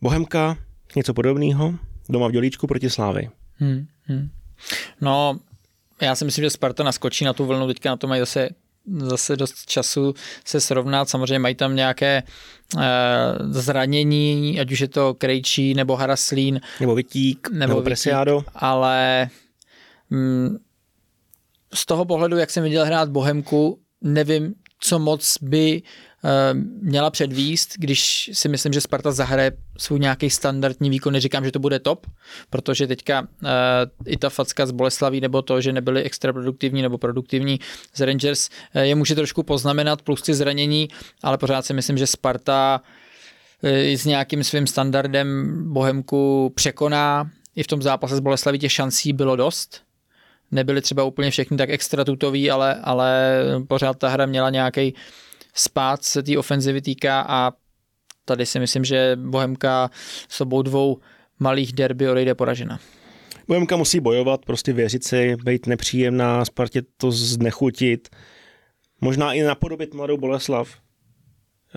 Bohemka 0.01 0.57
něco 0.95 1.13
podobného, 1.13 1.73
doma 2.09 2.27
v 2.27 2.31
Dělíčku 2.31 2.67
proti 2.67 2.89
Slávy. 2.89 3.29
Hmm, 3.55 3.87
hmm. 4.03 4.29
No, 5.01 5.39
já 6.01 6.15
si 6.15 6.25
myslím, 6.25 6.43
že 6.43 6.49
Sparta 6.49 6.83
naskočí 6.83 7.25
na 7.25 7.33
tu 7.33 7.45
vlnu, 7.45 7.67
teďka 7.67 7.89
na 7.89 7.97
to 7.97 8.07
mají 8.07 8.19
zase 8.19 8.49
zase 8.85 9.35
dost 9.35 9.65
času 9.65 10.13
se 10.45 10.61
srovnat. 10.61 11.09
Samozřejmě 11.09 11.39
mají 11.39 11.55
tam 11.55 11.75
nějaké 11.75 12.17
e, 12.17 12.23
zranění, 13.49 14.59
ať 14.59 14.71
už 14.71 14.79
je 14.79 14.87
to 14.87 15.13
Krejčí 15.13 15.73
nebo 15.73 15.95
Haraslín. 15.95 16.61
Nebo 16.79 16.95
Vitík, 16.95 17.49
nebo, 17.49 17.59
nebo 17.59 17.73
Vitík, 17.73 17.85
Presiado. 17.85 18.43
Ale 18.55 19.29
mm, 20.09 20.57
z 21.73 21.85
toho 21.85 22.05
pohledu, 22.05 22.37
jak 22.37 22.49
jsem 22.49 22.63
viděl 22.63 22.85
hrát 22.85 23.09
Bohemku, 23.09 23.79
nevím, 24.01 24.53
co 24.79 24.99
moc 24.99 25.37
by 25.41 25.81
e, 25.81 25.81
měla 26.81 27.09
předvíst, 27.09 27.73
když 27.77 28.29
si 28.33 28.49
myslím, 28.49 28.73
že 28.73 28.81
Sparta 28.81 29.11
zahraje 29.11 29.51
svůj 29.77 29.99
nějaký 29.99 30.29
standardní 30.29 30.89
výkon. 30.89 31.13
Neříkám, 31.13 31.45
že 31.45 31.51
to 31.51 31.59
bude 31.59 31.79
top, 31.79 32.07
protože 32.49 32.87
teďka 32.87 33.27
e, 33.45 33.47
i 34.05 34.17
ta 34.17 34.29
facka 34.29 34.65
z 34.65 34.71
Boleslaví 34.71 35.21
nebo 35.21 35.41
to, 35.41 35.61
že 35.61 35.73
nebyli 35.73 36.03
extra 36.03 36.33
produktivní 36.33 36.81
nebo 36.81 36.97
produktivní 36.97 37.59
z 37.95 38.01
Rangers, 38.01 38.49
e, 38.73 38.85
je 38.85 38.95
může 38.95 39.15
trošku 39.15 39.43
poznamenat, 39.43 40.01
plus 40.01 40.21
ty 40.21 40.33
zranění, 40.33 40.87
ale 41.23 41.37
pořád 41.37 41.65
si 41.65 41.73
myslím, 41.73 41.97
že 41.97 42.07
Sparta 42.07 42.81
s 43.63 44.05
nějakým 44.05 44.43
svým 44.43 44.67
standardem 44.67 45.57
Bohemku 45.73 46.51
překoná. 46.55 47.29
I 47.55 47.63
v 47.63 47.67
tom 47.67 47.81
zápase 47.81 48.15
z 48.15 48.19
Boleslaví 48.19 48.59
těch 48.59 48.71
šancí 48.71 49.13
bylo 49.13 49.35
dost. 49.35 49.81
Nebyly 50.51 50.81
třeba 50.81 51.03
úplně 51.03 51.31
všechny 51.31 51.57
tak 51.57 51.69
extra 51.69 52.05
tutový, 52.05 52.51
ale, 52.51 52.75
ale 52.83 53.39
pořád 53.67 53.97
ta 53.97 54.09
hra 54.09 54.25
měla 54.25 54.49
nějaký 54.49 54.93
spát 55.53 56.03
se 56.03 56.23
té 56.23 56.37
ofenzivy 56.37 56.81
týká 56.81 57.25
a 57.27 57.51
tady 58.25 58.45
si 58.45 58.59
myslím, 58.59 58.85
že 58.85 59.15
Bohemka 59.15 59.89
s 60.29 60.41
obou 60.41 60.61
dvou 60.61 60.97
malých 61.39 61.73
derby 61.73 62.09
odejde 62.09 62.35
poražena. 62.35 62.79
Bohemka 63.47 63.75
musí 63.75 63.99
bojovat, 63.99 64.45
prostě 64.45 64.73
věřit 64.73 65.03
si, 65.03 65.35
být 65.35 65.67
nepříjemná, 65.67 66.45
Spartě 66.45 66.81
to 66.97 67.11
znechutit, 67.11 68.09
možná 69.01 69.33
i 69.33 69.41
napodobit 69.41 69.93
mladou 69.93 70.17
Boleslav, 70.17 70.69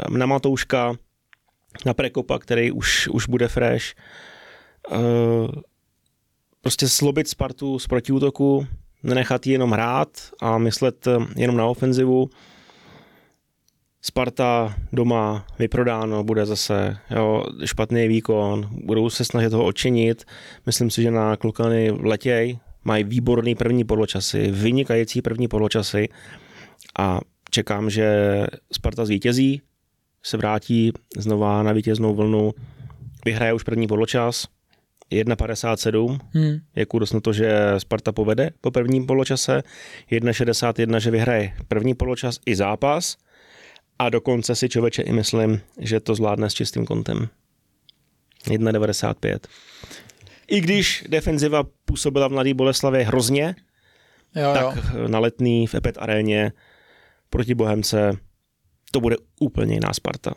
na 0.09 0.26
Matouška, 0.26 0.97
na 1.87 1.95
Prekopa, 1.95 2.38
který 2.38 2.73
už, 2.73 3.09
už 3.09 3.28
bude 3.28 3.49
fresh. 3.49 3.85
Uh, 4.90 5.50
prostě 6.61 6.88
slobit 6.88 7.28
Spartu 7.28 7.78
z 7.78 7.87
protiútoku, 7.87 8.66
nenechat 9.02 9.47
ji 9.47 9.52
jenom 9.52 9.71
hrát 9.71 10.09
a 10.40 10.59
myslet 10.59 11.09
jenom 11.37 11.56
na 11.56 11.66
ofenzivu. 11.66 12.30
Sparta 14.06 14.75
doma 14.92 15.46
vyprodáno, 15.58 16.25
bude 16.25 16.46
zase 16.46 16.96
jo, 17.10 17.44
špatný 17.64 18.08
výkon, 18.08 18.68
budou 18.70 19.10
se 19.10 19.25
snažit 19.25 19.52
ho 19.52 19.64
odčinit. 19.64 20.25
Myslím 20.66 20.90
si, 20.90 21.02
že 21.02 21.10
na 21.10 21.36
klukany 21.36 21.90
letěj 21.90 22.58
mají 22.84 23.04
výborný 23.04 23.54
první 23.54 23.84
poločasy, 23.84 24.50
vynikající 24.50 25.22
první 25.22 25.48
poločasy 25.48 26.08
a 26.98 27.20
čekám, 27.50 27.90
že 27.90 28.06
Sparta 28.72 29.04
zvítězí, 29.04 29.62
se 30.22 30.36
vrátí 30.36 30.92
znova 31.16 31.62
na 31.62 31.72
vítěznou 31.72 32.14
vlnu, 32.14 32.52
vyhraje 33.25 33.52
už 33.52 33.62
první 33.62 33.86
poločas, 33.86 34.46
1,57 35.12 36.18
hmm. 36.34 36.58
je 36.76 36.86
kurz 36.86 37.12
na 37.12 37.20
to, 37.20 37.32
že 37.32 37.75
Sparta 37.78 38.12
povede 38.12 38.50
po 38.60 38.70
prvním 38.70 39.06
poločase, 39.06 39.62
1,61, 40.10 40.96
že 40.96 41.10
vyhraje 41.10 41.52
první 41.68 41.94
poločas 41.94 42.38
i 42.46 42.56
zápas 42.56 43.16
a 43.98 44.08
dokonce 44.08 44.54
si 44.54 44.68
člověče 44.68 45.02
i 45.02 45.12
myslím, 45.12 45.60
že 45.78 46.00
to 46.00 46.14
zvládne 46.14 46.50
s 46.50 46.54
čistým 46.54 46.86
kontem. 46.86 47.28
1,95. 48.44 49.38
I 50.48 50.60
když 50.60 51.04
defenziva 51.08 51.64
působila 51.84 52.28
v 52.28 52.32
Mladé 52.32 52.54
Boleslavě 52.54 53.04
hrozně, 53.04 53.54
jo, 54.34 54.54
tak 54.54 54.76
jo. 54.94 55.08
na 55.08 55.18
letný 55.18 55.66
v 55.66 55.74
Epet 55.74 55.98
aréně 55.98 56.52
proti 57.30 57.54
Bohemce 57.54 58.12
to 58.92 59.00
bude 59.00 59.16
úplně 59.40 59.74
jiná 59.74 59.92
Sparta. 59.92 60.32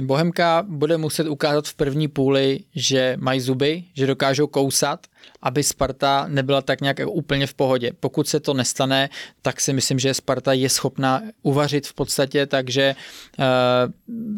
Bohemka 0.00 0.64
bude 0.68 0.96
muset 0.96 1.28
ukázat 1.28 1.68
v 1.68 1.74
první 1.74 2.08
půli, 2.08 2.60
že 2.74 3.16
mají 3.20 3.40
zuby, 3.40 3.84
že 3.94 4.06
dokážou 4.06 4.46
kousat, 4.46 5.06
aby 5.42 5.62
Sparta 5.62 6.26
nebyla 6.28 6.62
tak 6.62 6.80
nějak 6.80 7.00
úplně 7.06 7.46
v 7.46 7.54
pohodě. 7.54 7.92
Pokud 8.00 8.28
se 8.28 8.40
to 8.40 8.54
nestane, 8.54 9.10
tak 9.42 9.60
si 9.60 9.72
myslím, 9.72 9.98
že 9.98 10.14
Sparta 10.14 10.52
je 10.52 10.68
schopna 10.68 11.22
uvařit 11.42 11.86
v 11.86 11.94
podstatě, 11.94 12.46
takže 12.46 12.94
uh, 13.38 13.44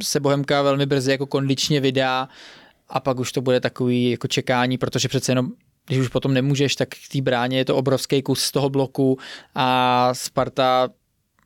se 0.02 0.20
Bohemka 0.20 0.62
velmi 0.62 0.86
brzy 0.86 1.10
jako 1.10 1.26
kondičně 1.26 1.80
vydá 1.80 2.28
a 2.88 3.00
pak 3.00 3.18
už 3.18 3.32
to 3.32 3.40
bude 3.40 3.60
takový 3.60 4.10
jako 4.10 4.28
čekání, 4.28 4.78
protože 4.78 5.08
přece 5.08 5.32
jenom 5.32 5.52
když 5.86 5.98
už 5.98 6.08
potom 6.08 6.34
nemůžeš, 6.34 6.76
tak 6.76 6.88
k 6.88 7.12
té 7.12 7.20
bráně 7.20 7.58
je 7.58 7.64
to 7.64 7.76
obrovský 7.76 8.22
kus 8.22 8.40
z 8.40 8.52
toho 8.52 8.70
bloku 8.70 9.18
a 9.54 10.10
Sparta 10.14 10.88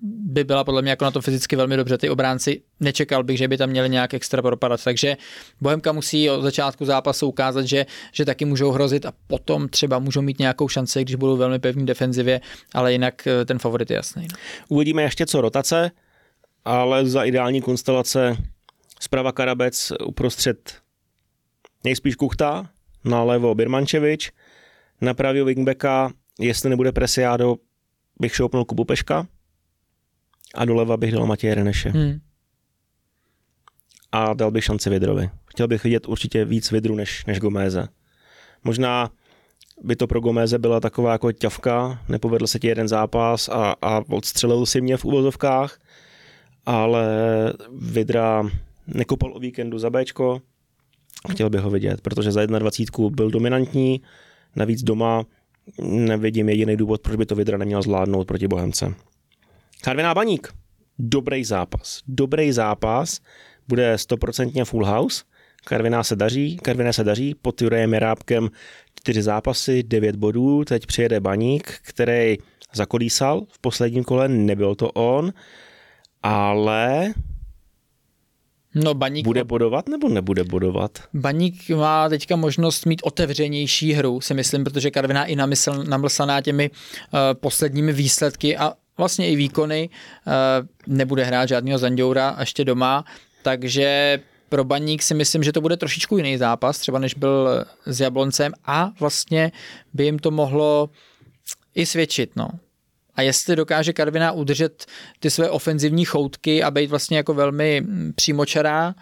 by 0.01 0.45
byla 0.45 0.65
podle 0.65 0.83
mě 0.83 0.91
jako 0.91 1.05
na 1.05 1.11
to 1.11 1.21
fyzicky 1.21 1.57
velmi 1.57 1.77
dobře. 1.77 1.99
Ty 1.99 2.11
obránci 2.11 2.63
nečekal 2.81 3.25
bych, 3.25 3.39
že 3.39 3.49
by 3.49 3.57
tam 3.57 3.71
měli 3.71 3.91
nějak 3.91 4.15
extra 4.15 4.43
propadat. 4.43 4.85
Takže 4.85 5.17
Bohemka 5.61 5.93
musí 5.93 6.31
od 6.31 6.43
začátku 6.43 6.85
zápasu 6.85 7.29
ukázat, 7.29 7.67
že, 7.67 7.87
že 8.13 8.25
taky 8.25 8.45
můžou 8.45 8.71
hrozit 8.71 9.07
a 9.07 9.13
potom 9.27 9.69
třeba 9.69 9.99
můžou 9.99 10.23
mít 10.23 10.39
nějakou 10.39 10.69
šanci, 10.69 11.03
když 11.03 11.15
budou 11.15 11.37
velmi 11.37 11.59
pevní 11.59 11.87
defenzivě, 11.87 12.41
ale 12.75 12.93
jinak 12.93 13.29
ten 13.45 13.59
favorit 13.59 13.91
je 13.91 13.97
jasný. 13.97 14.29
Uvidíme 14.69 15.03
ještě 15.03 15.27
co 15.27 15.41
rotace, 15.41 15.91
ale 16.65 17.07
za 17.07 17.25
ideální 17.25 17.63
konstelace 17.63 18.37
zprava 19.01 19.33
Karabec 19.33 19.93
uprostřed 20.05 20.75
nejspíš 21.85 22.17
Kuchta, 22.17 22.71
nalevo 23.05 23.55
Birmančevič, 23.55 24.33
Na 25.01 25.15
pravýho 25.15 25.47
wingbacka, 25.47 26.13
jestli 26.41 26.71
nebude 26.71 26.93
Presiado, 26.93 27.57
bych 28.21 28.35
šoupnul 28.35 28.65
Kubu 28.65 28.85
Peška 28.85 29.27
a 30.55 30.65
doleva 30.65 30.97
bych 30.97 31.13
dal 31.13 31.27
Matěje 31.27 31.55
Reneše. 31.55 31.91
Hmm. 31.91 32.21
A 34.13 34.35
dal 34.35 34.51
bych 34.51 34.65
šanci 34.65 34.91
Vidrovi. 34.91 35.31
Chtěl 35.47 35.69
bych 35.69 35.85
vidět 35.85 36.09
určitě 36.09 36.45
víc 36.45 36.71
Vidru 36.71 36.95
než, 36.95 37.25
než 37.27 37.39
Goméze. 37.39 37.89
Možná 38.65 39.11
by 39.83 39.97
to 39.97 40.07
pro 40.07 40.21
Gomeze 40.21 40.59
byla 40.59 40.81
taková 40.81 41.13
jako 41.13 41.33
ťavka, 41.33 42.01
nepovedl 42.09 42.47
se 42.47 42.59
ti 42.59 42.67
jeden 42.67 42.89
zápas 42.89 43.49
a, 43.49 43.75
a 43.83 44.03
odstřelil 44.09 44.67
si 44.67 44.81
mě 44.81 44.97
v 44.97 45.05
uvozovkách, 45.05 45.81
ale 46.67 47.07
Vidra 47.73 48.51
nekopal 48.87 49.37
o 49.37 49.39
víkendu 49.39 49.79
za 49.79 49.91
Bčko, 49.91 50.43
chtěl 51.31 51.51
bych 51.51 51.61
ho 51.61 51.71
vidět, 51.71 52.01
protože 52.01 52.33
za 52.33 52.47
21 52.47 53.11
byl 53.11 53.31
dominantní, 53.31 54.03
navíc 54.57 54.83
doma 54.83 55.25
nevidím 55.83 56.49
jediný 56.49 56.77
důvod, 56.77 57.01
proč 57.01 57.17
by 57.17 57.27
to 57.27 57.35
Vidra 57.35 57.59
neměl 57.59 57.83
zvládnout 57.83 58.25
proti 58.25 58.49
Bohemce. 58.49 58.95
Karviná 59.81 60.15
Baník, 60.15 60.49
dobrý 60.99 61.45
zápas, 61.45 62.01
dobrý 62.07 62.53
zápas, 62.53 63.21
bude 63.69 63.95
100% 63.95 64.65
full 64.65 64.87
house, 64.87 65.25
Karviná 65.65 66.03
se 66.05 66.17
daří, 66.17 66.57
Karviné 66.57 66.93
se 66.93 67.05
daří, 67.05 67.35
pod 67.43 67.63
Jurajem 67.63 67.95
Jerábkem 67.95 68.49
čtyři 69.01 69.23
zápasy, 69.23 69.83
devět 69.83 70.17
bodů, 70.17 70.65
teď 70.65 70.87
přijede 70.87 71.21
Baník, 71.21 71.75
který 71.83 72.37
zakolísal 72.75 73.43
v 73.51 73.59
posledním 73.59 74.05
kole, 74.05 74.29
nebyl 74.29 74.75
to 74.75 74.91
on, 74.91 75.33
ale 76.23 77.13
No, 78.75 78.95
baník, 78.95 79.25
bude 79.25 79.45
bodovat 79.45 79.89
nebo 79.89 80.09
nebude 80.09 80.45
bodovat? 80.45 80.99
Baník 81.15 81.71
má 81.71 82.09
teďka 82.09 82.37
možnost 82.37 82.87
mít 82.87 83.01
otevřenější 83.05 83.93
hru, 83.93 84.21
si 84.21 84.35
myslím, 84.35 84.65
protože 84.65 84.91
Karviná 84.91 85.25
i 85.25 85.37
namysl, 85.37 85.85
namlsaná 85.85 86.41
těmi 86.41 86.71
uh, 86.71 87.19
posledními 87.41 87.93
výsledky 87.93 88.57
a 88.57 88.73
vlastně 88.99 89.31
i 89.31 89.37
výkony 89.37 89.89
uh, 90.27 90.33
nebude 90.87 91.25
hrát 91.25 91.49
žádného 91.49 91.79
Zanděura 91.79 92.37
ještě 92.41 92.65
doma, 92.65 93.05
takže 93.43 94.21
pro 94.49 94.65
Baník 94.65 95.03
si 95.03 95.15
myslím, 95.15 95.43
že 95.43 95.53
to 95.53 95.61
bude 95.61 95.77
trošičku 95.77 96.17
jiný 96.17 96.39
zápas, 96.39 96.79
třeba 96.79 96.99
než 96.99 97.15
byl 97.15 97.65
s 97.87 98.01
Jabloncem 98.01 98.53
a 98.65 98.93
vlastně 99.01 99.53
by 99.95 100.05
jim 100.05 100.19
to 100.19 100.31
mohlo 100.31 100.91
i 101.75 101.87
svědčit. 101.87 102.31
No. 102.37 102.49
A 103.15 103.23
jestli 103.23 103.57
dokáže 103.57 103.93
Karviná 103.93 104.33
udržet 104.33 104.87
ty 105.21 105.31
své 105.31 105.51
ofenzivní 105.51 106.05
choutky 106.05 106.63
a 106.63 106.71
být 106.71 106.91
vlastně 106.91 107.17
jako 107.17 107.35
velmi 107.35 107.83
přímočará, 108.15 108.95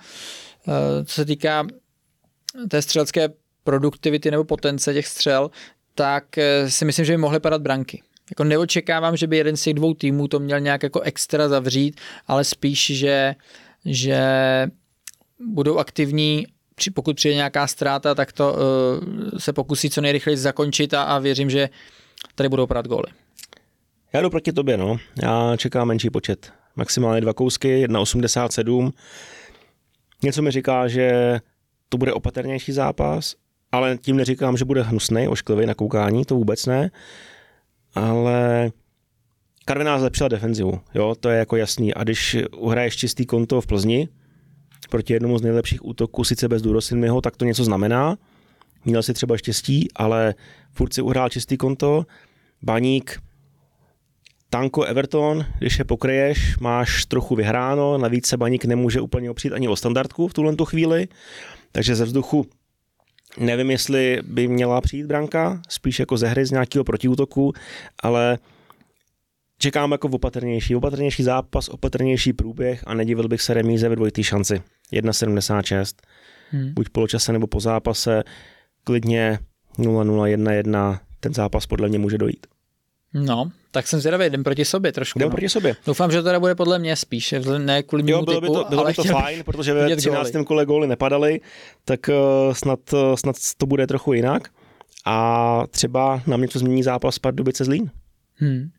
eh, 0.69 1.05
co 1.05 1.15
se 1.15 1.25
týká 1.25 1.67
té 2.69 2.83
střelecké 2.83 3.29
produktivity 3.65 4.31
nebo 4.31 4.45
potence 4.45 4.95
těch 4.95 5.07
střel, 5.07 5.50
tak 5.95 6.38
eh, 6.38 6.71
si 6.71 6.85
myslím, 6.85 7.05
že 7.05 7.12
by 7.12 7.17
mohly 7.17 7.41
padat 7.41 7.62
branky. 7.62 8.03
Jako 8.30 8.45
neočekávám, 8.45 9.16
že 9.16 9.26
by 9.26 9.37
jeden 9.37 9.56
z 9.56 9.62
těch 9.62 9.75
dvou 9.75 9.95
týmů 9.95 10.28
to 10.28 10.38
měl 10.38 10.61
nějak 10.61 10.83
jako 10.83 11.00
extra 11.00 11.49
zavřít, 11.49 12.00
ale 12.26 12.45
spíš, 12.45 12.87
že, 12.87 13.35
že 13.85 14.21
budou 15.40 15.78
aktivní, 15.78 16.47
pokud 16.95 17.16
přijde 17.16 17.35
nějaká 17.35 17.66
ztráta, 17.66 18.14
tak 18.14 18.33
to 18.33 18.52
uh, 18.52 19.38
se 19.38 19.52
pokusí 19.52 19.90
co 19.90 20.00
nejrychleji 20.00 20.37
zakončit 20.37 20.95
a, 20.95 21.02
a 21.02 21.18
věřím, 21.18 21.50
že 21.50 21.68
tady 22.35 22.49
budou 22.49 22.66
prát 22.66 22.88
góly. 22.88 23.06
Já 24.12 24.23
jdu 24.23 24.30
proti 24.30 24.52
tobě, 24.52 24.76
no. 24.76 24.97
Já 25.23 25.56
čekám 25.56 25.88
menší 25.88 26.11
počet. 26.11 26.52
Maximálně 26.76 27.21
dva 27.21 27.33
kousky, 27.33 27.87
1,87. 27.87 28.92
Něco 30.23 30.42
mi 30.42 30.50
říká, 30.50 30.88
že 30.88 31.38
to 31.88 31.99
bude 31.99 32.12
opatrnější 32.12 32.73
zápas, 32.73 33.35
ale 33.73 33.99
tím 33.99 34.16
neříkám, 34.16 34.56
že 34.56 34.64
bude 34.64 34.83
hnusný, 34.83 35.28
ošklivý 35.28 35.66
na 35.66 35.75
koukání, 35.75 36.25
to 36.25 36.35
vůbec 36.35 36.66
ne. 36.66 36.90
Ale 37.97 38.73
Karviná 39.65 39.99
zlepšila 39.99 40.29
defenzivu, 40.29 40.81
jo, 40.94 41.14
to 41.20 41.29
je 41.29 41.38
jako 41.38 41.57
jasný. 41.57 41.94
A 41.94 42.05
když 42.05 42.37
uhraješ 42.57 42.97
čistý 42.97 43.27
konto 43.27 43.61
v 43.61 43.66
Plzni, 43.66 44.09
proti 44.90 45.12
jednomu 45.12 45.38
z 45.38 45.42
nejlepších 45.42 45.85
útoků, 45.85 46.25
sice 46.25 46.49
bez 46.49 46.62
Durosinmiho, 46.62 47.20
tak 47.20 47.37
to 47.37 47.44
něco 47.44 47.64
znamená. 47.64 48.16
Měl 48.85 49.03
si 49.03 49.14
třeba 49.14 49.37
štěstí, 49.37 49.88
ale 49.97 50.35
furt 50.73 50.94
si 50.94 51.03
uhrál 51.03 51.29
čistý 51.29 51.57
konto. 51.57 52.07
Baník, 52.62 53.20
Tanko 54.51 54.83
Everton, 54.83 55.47
když 55.59 55.79
je 55.79 55.85
pokryješ, 55.85 56.59
máš 56.59 57.07
trochu 57.07 57.35
vyhráno, 57.35 57.99
navíc 57.99 58.27
se 58.27 58.37
Baník 58.37 58.64
nemůže 58.64 59.01
úplně 59.01 59.31
opřít 59.31 59.53
ani 59.53 59.68
o 59.68 59.77
standardku 59.77 60.29
v 60.29 60.35
tuhle 60.35 60.57
tu 60.57 60.64
chvíli, 60.64 61.09
takže 61.73 61.97
ze 61.97 62.05
vzduchu 62.05 62.47
nevím, 63.38 63.70
jestli 63.70 64.20
by 64.22 64.49
měla 64.49 64.81
přijít 64.81 65.07
branka, 65.07 65.62
spíš 65.68 66.01
jako 66.01 66.16
ze 66.16 66.29
hry 66.29 66.46
z 66.46 66.51
nějakého 66.51 66.85
protiútoku, 66.85 67.53
ale 68.03 68.38
čekám 69.59 69.92
jako 69.92 70.09
opatrnější, 70.09 70.77
opatrnější 70.77 71.22
zápas, 71.22 71.68
opatrnější 71.68 72.33
průběh 72.33 72.83
a 72.87 72.94
nedivil 72.94 73.29
bych 73.29 73.42
se 73.42 73.55
remíze 73.55 73.88
ve 73.88 73.96
dvojitý 73.96 74.22
šanci. 74.22 74.62
1,76. 74.92 75.94
Hmm. 76.51 76.72
Buď 76.75 76.88
poločase 76.88 77.33
nebo 77.33 77.46
po 77.46 77.61
zápase, 77.61 78.22
klidně 78.85 79.38
0-0, 79.79 80.37
1-1, 80.37 80.99
ten 81.20 81.35
zápas 81.35 81.66
podle 81.66 81.88
mě 81.88 81.99
může 81.99 82.18
dojít. 82.18 82.46
No, 83.14 83.51
tak 83.71 83.87
jsem 83.87 84.01
zvědavý, 84.01 84.27
jdem 84.27 84.45
proti 84.45 84.64
sobě 84.64 84.92
trošku. 84.92 85.19
Jdem 85.19 85.29
no. 85.29 85.31
proti 85.31 85.49
sobě. 85.49 85.77
Doufám, 85.87 86.11
že 86.11 86.19
to 86.19 86.25
teda 86.25 86.40
bude 86.40 86.55
podle 86.55 86.79
mě 86.79 86.97
spíš, 86.97 87.35
ne 87.59 87.83
kvůli 87.83 88.11
jo, 88.11 88.23
bylo 88.23 88.40
by 88.40 88.47
to, 88.47 88.66
bylo 88.69 88.85
by 88.85 88.95
to 88.95 89.05
fajn, 89.05 89.45
protože 89.45 89.75
ve 89.75 89.97
13. 89.97 90.33
Góly. 90.33 90.45
kole 90.45 90.66
góly 90.66 90.87
nepadaly, 90.87 91.40
tak 91.85 92.09
uh, 92.09 92.55
snad, 92.55 92.92
uh, 92.92 93.14
snad 93.14 93.37
to 93.57 93.66
bude 93.66 93.87
trochu 93.87 94.12
jinak. 94.12 94.49
A 95.07 95.62
třeba 95.71 96.23
nám 96.27 96.42
něco 96.42 96.59
změní 96.59 96.83
zápas 96.83 97.19
Pardubice 97.19 97.64
Zlín. 97.64 97.90
Hmm. 98.35 98.71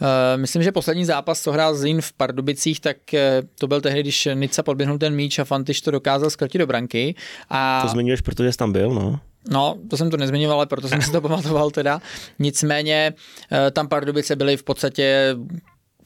Uh, 0.00 0.06
myslím, 0.36 0.62
že 0.62 0.72
poslední 0.72 1.04
zápas, 1.04 1.42
co 1.42 1.52
hrál 1.52 1.74
Zlín 1.74 2.00
v 2.00 2.12
Pardubicích, 2.12 2.80
tak 2.80 2.96
uh, 3.12 3.18
to 3.58 3.66
byl 3.66 3.80
tehdy, 3.80 4.00
když 4.00 4.28
Nica 4.34 4.62
podběhnul 4.62 4.98
ten 4.98 5.14
míč 5.14 5.38
a 5.38 5.44
Fantiš 5.44 5.80
to 5.80 5.90
dokázal 5.90 6.30
skrotit 6.30 6.58
do 6.58 6.66
branky. 6.66 7.14
A... 7.48 7.82
To 7.82 7.88
zmiňuješ, 7.88 8.20
protože 8.20 8.52
jsi 8.52 8.58
tam 8.58 8.72
byl, 8.72 8.90
no. 8.90 9.20
No, 9.50 9.78
to 9.90 9.96
jsem 9.96 10.10
to 10.10 10.16
nezmiňoval, 10.16 10.56
ale 10.56 10.66
proto 10.66 10.88
jsem 10.88 11.02
si 11.02 11.12
to 11.12 11.20
pamatoval 11.20 11.70
teda. 11.70 12.00
Nicméně 12.38 13.14
uh, 13.16 13.58
tam 13.70 13.88
Pardubice 13.88 14.36
byly 14.36 14.56
v 14.56 14.62
podstatě 14.62 15.36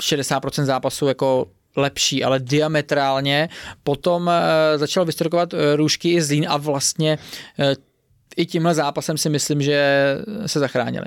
60% 0.03 0.65
zápasu 0.65 1.09
jako 1.09 1.47
lepší, 1.77 2.25
ale 2.25 2.41
diametrálně. 2.41 3.49
Potom 3.83 4.23
uh, 4.23 4.33
začal 4.77 5.05
vystrokovat 5.05 5.55
uh, 5.55 5.61
růžky 5.75 6.13
i 6.13 6.23
Zlín 6.23 6.47
a 6.49 6.57
vlastně 6.57 7.19
i 8.37 8.47
tímhle 8.47 8.75
zápasem 8.75 9.19
si 9.19 9.29
myslím, 9.29 9.63
že 9.63 10.07
se 10.47 10.61
zachránili 10.61 11.07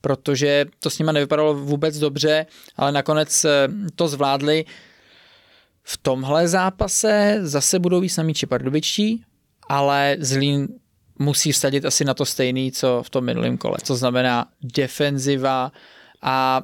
protože 0.00 0.66
to 0.80 0.90
s 0.90 0.98
nima 0.98 1.12
nevypadalo 1.12 1.54
vůbec 1.54 1.98
dobře, 1.98 2.46
ale 2.76 2.92
nakonec 2.92 3.44
eh, 3.44 3.68
to 3.94 4.08
zvládli. 4.08 4.64
V 5.82 5.96
tomhle 5.96 6.48
zápase 6.48 7.38
zase 7.42 7.78
budou 7.78 8.00
víc 8.00 8.14
samíči 8.14 8.46
pardubičtí, 8.46 9.24
ale 9.68 10.16
Zlín 10.20 10.68
musí 11.18 11.52
vsadit 11.52 11.84
asi 11.84 12.04
na 12.04 12.14
to 12.14 12.24
stejný, 12.24 12.72
co 12.72 13.02
v 13.02 13.10
tom 13.10 13.24
minulém 13.24 13.56
kole. 13.56 13.76
Co 13.82 13.96
znamená 13.96 14.46
defenziva 14.62 15.72
a 16.22 16.62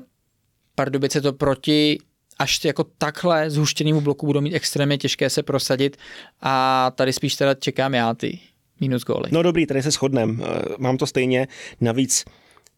Pardubice 0.74 1.20
to 1.20 1.32
proti 1.32 1.98
až 2.38 2.64
jako 2.64 2.84
takhle 2.98 3.50
zhuštěnému 3.50 4.00
bloku 4.00 4.26
budou 4.26 4.40
mít 4.40 4.54
extrémně 4.54 4.98
těžké 4.98 5.30
se 5.30 5.42
prosadit 5.42 5.96
a 6.40 6.90
tady 6.94 7.12
spíš 7.12 7.36
teda 7.36 7.54
čekám 7.54 7.94
já 7.94 8.14
ty 8.14 8.38
minus 8.80 9.04
góly. 9.04 9.30
No 9.30 9.42
dobrý, 9.42 9.66
tady 9.66 9.82
se 9.82 9.90
shodnem. 9.90 10.42
Eh, 10.44 10.62
mám 10.78 10.96
to 10.96 11.06
stejně. 11.06 11.48
Navíc 11.80 12.24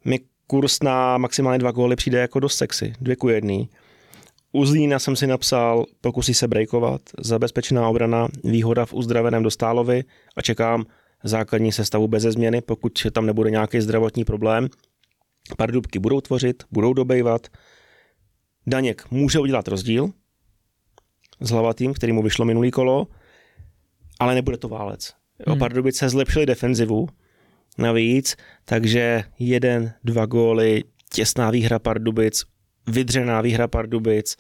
my 0.05 0.21
kurz 0.47 0.83
na 0.83 1.19
maximálně 1.19 1.59
dva 1.59 1.71
góly 1.71 1.97
přijde 1.97 2.19
jako 2.19 2.41
dost 2.41 2.57
sexy, 2.57 2.93
dvě 3.01 3.17
ku 3.17 3.29
jedný. 3.29 3.69
U 4.53 4.67
Zlína 4.67 4.99
jsem 4.99 5.17
si 5.17 5.27
napsal, 5.27 5.85
pokusí 6.01 6.35
se 6.35 6.49
breakovat, 6.49 7.01
zabezpečená 7.19 7.89
obrana, 7.89 8.29
výhoda 8.45 8.87
v 8.87 8.95
uzdraveném 8.95 9.43
dostálovi 9.43 10.05
a 10.37 10.43
čekám 10.43 10.85
základní 11.25 11.73
sestavu 11.73 12.09
bez 12.09 12.23
změny, 12.23 12.61
pokud 12.61 13.07
tam 13.13 13.27
nebude 13.27 13.51
nějaký 13.51 13.81
zdravotní 13.81 14.25
problém. 14.25 14.69
Pardubky 15.57 15.99
budou 15.99 16.21
tvořit, 16.21 16.63
budou 16.71 16.93
dobejvat. 16.93 17.47
Daněk 18.67 19.11
může 19.11 19.39
udělat 19.39 19.69
rozdíl 19.69 20.11
s 21.41 21.51
hlavatým, 21.51 21.95
který 21.95 22.13
mu 22.13 22.23
vyšlo 22.23 22.45
minulý 22.45 22.71
kolo, 22.71 23.07
ale 24.21 24.35
nebude 24.35 24.57
to 24.57 24.69
válec. 24.69 25.15
Hmm. 25.47 25.59
Pardubice 25.59 26.09
zlepšili 26.09 26.47
defenzivu, 26.47 27.09
navíc, 27.79 28.37
takže 28.65 29.25
jeden, 29.39 29.93
dva 30.05 30.27
góly, 30.27 30.85
těsná 31.13 31.51
výhra 31.51 31.79
Pardubic, 31.79 32.45
vydřená 32.87 33.41
výhra 33.41 33.69
Pardubic, 33.69 34.37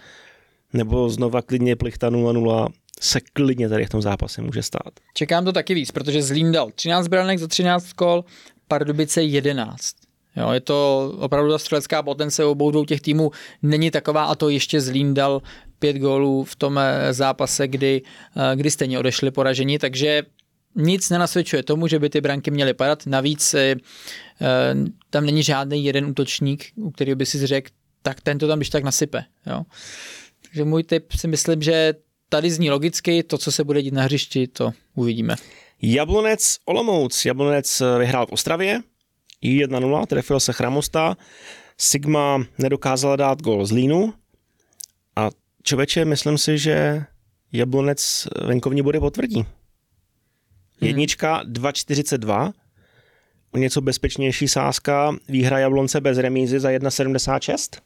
nebo 0.72 1.08
znova 1.08 1.42
klidně 1.42 1.76
plichta 1.76 2.10
0-0, 2.10 2.68
se 3.00 3.20
klidně 3.20 3.68
tady 3.68 3.86
v 3.86 3.88
tom 3.88 4.02
zápase 4.02 4.42
může 4.42 4.62
stát. 4.62 4.92
Čekám 5.14 5.44
to 5.44 5.52
taky 5.52 5.74
víc, 5.74 5.90
protože 5.90 6.22
Zlín 6.22 6.52
dal 6.52 6.70
13 6.74 7.08
branek 7.08 7.38
za 7.38 7.46
13 7.46 7.92
kol, 7.92 8.24
Pardubice 8.68 9.22
11. 9.22 9.76
Jo, 10.36 10.50
je 10.50 10.60
to 10.60 11.12
opravdu 11.18 11.50
ta 11.50 11.58
střelecká 11.58 12.02
potence 12.02 12.44
obou 12.44 12.70
dvou 12.70 12.84
těch 12.84 13.00
týmů 13.00 13.30
není 13.62 13.90
taková 13.90 14.24
a 14.24 14.34
to 14.34 14.48
ještě 14.48 14.80
Zlín 14.80 15.14
dal 15.14 15.42
pět 15.78 15.96
gólů 15.96 16.44
v 16.44 16.56
tom 16.56 16.78
eh, 16.78 17.12
zápase, 17.12 17.68
kdy, 17.68 18.02
eh, 18.36 18.56
kdy 18.56 18.70
stejně 18.70 18.98
odešli 18.98 19.30
poražení, 19.30 19.78
takže 19.78 20.22
nic 20.74 21.10
nenasvědčuje 21.10 21.62
tomu, 21.62 21.86
že 21.86 21.98
by 21.98 22.10
ty 22.10 22.20
branky 22.20 22.50
měly 22.50 22.74
padat. 22.74 23.06
Navíc 23.06 23.54
e, 23.54 23.76
tam 25.10 25.26
není 25.26 25.42
žádný 25.42 25.84
jeden 25.84 26.06
útočník, 26.06 26.64
u 26.76 26.90
kterého 26.90 27.16
by 27.16 27.26
si 27.26 27.46
řekl, 27.46 27.70
tak 28.02 28.20
ten 28.20 28.38
to 28.38 28.48
tam 28.48 28.58
když 28.58 28.70
tak 28.70 28.84
nasype. 28.84 29.24
Jo. 29.46 29.62
Takže 30.42 30.64
můj 30.64 30.82
tip 30.82 31.12
si 31.12 31.28
myslím, 31.28 31.62
že 31.62 31.94
tady 32.34 32.50
zní 32.50 32.70
logicky, 32.70 33.22
to, 33.22 33.38
co 33.38 33.52
se 33.52 33.64
bude 33.64 33.82
dít 33.82 33.94
na 33.94 34.02
hřišti, 34.02 34.46
to 34.46 34.72
uvidíme. 34.94 35.34
Jablonec 35.82 36.58
Olomouc. 36.64 37.24
Jablonec 37.24 37.82
vyhrál 37.98 38.26
v 38.26 38.32
Ostravě, 38.32 38.80
1-0, 39.42 40.06
trefil 40.06 40.40
se 40.40 40.52
Chramosta, 40.52 41.16
Sigma 41.78 42.44
nedokázala 42.58 43.16
dát 43.16 43.42
gol 43.42 43.66
z 43.66 43.72
Línu 43.72 44.14
a 45.16 45.30
člověče, 45.62 46.04
myslím 46.04 46.38
si, 46.38 46.58
že 46.58 47.04
Jablonec 47.52 48.28
venkovní 48.46 48.82
body 48.82 49.00
potvrdí. 49.00 49.36
Hmm. 49.36 49.46
Jednička 50.80 51.44
2,42, 51.44 52.52
o 53.52 53.58
něco 53.58 53.80
bezpečnější 53.80 54.48
sázka, 54.48 55.16
výhra 55.28 55.58
Jablonce 55.58 56.00
bez 56.00 56.18
remízy 56.18 56.60
za 56.60 56.70
1,76. 56.70 57.80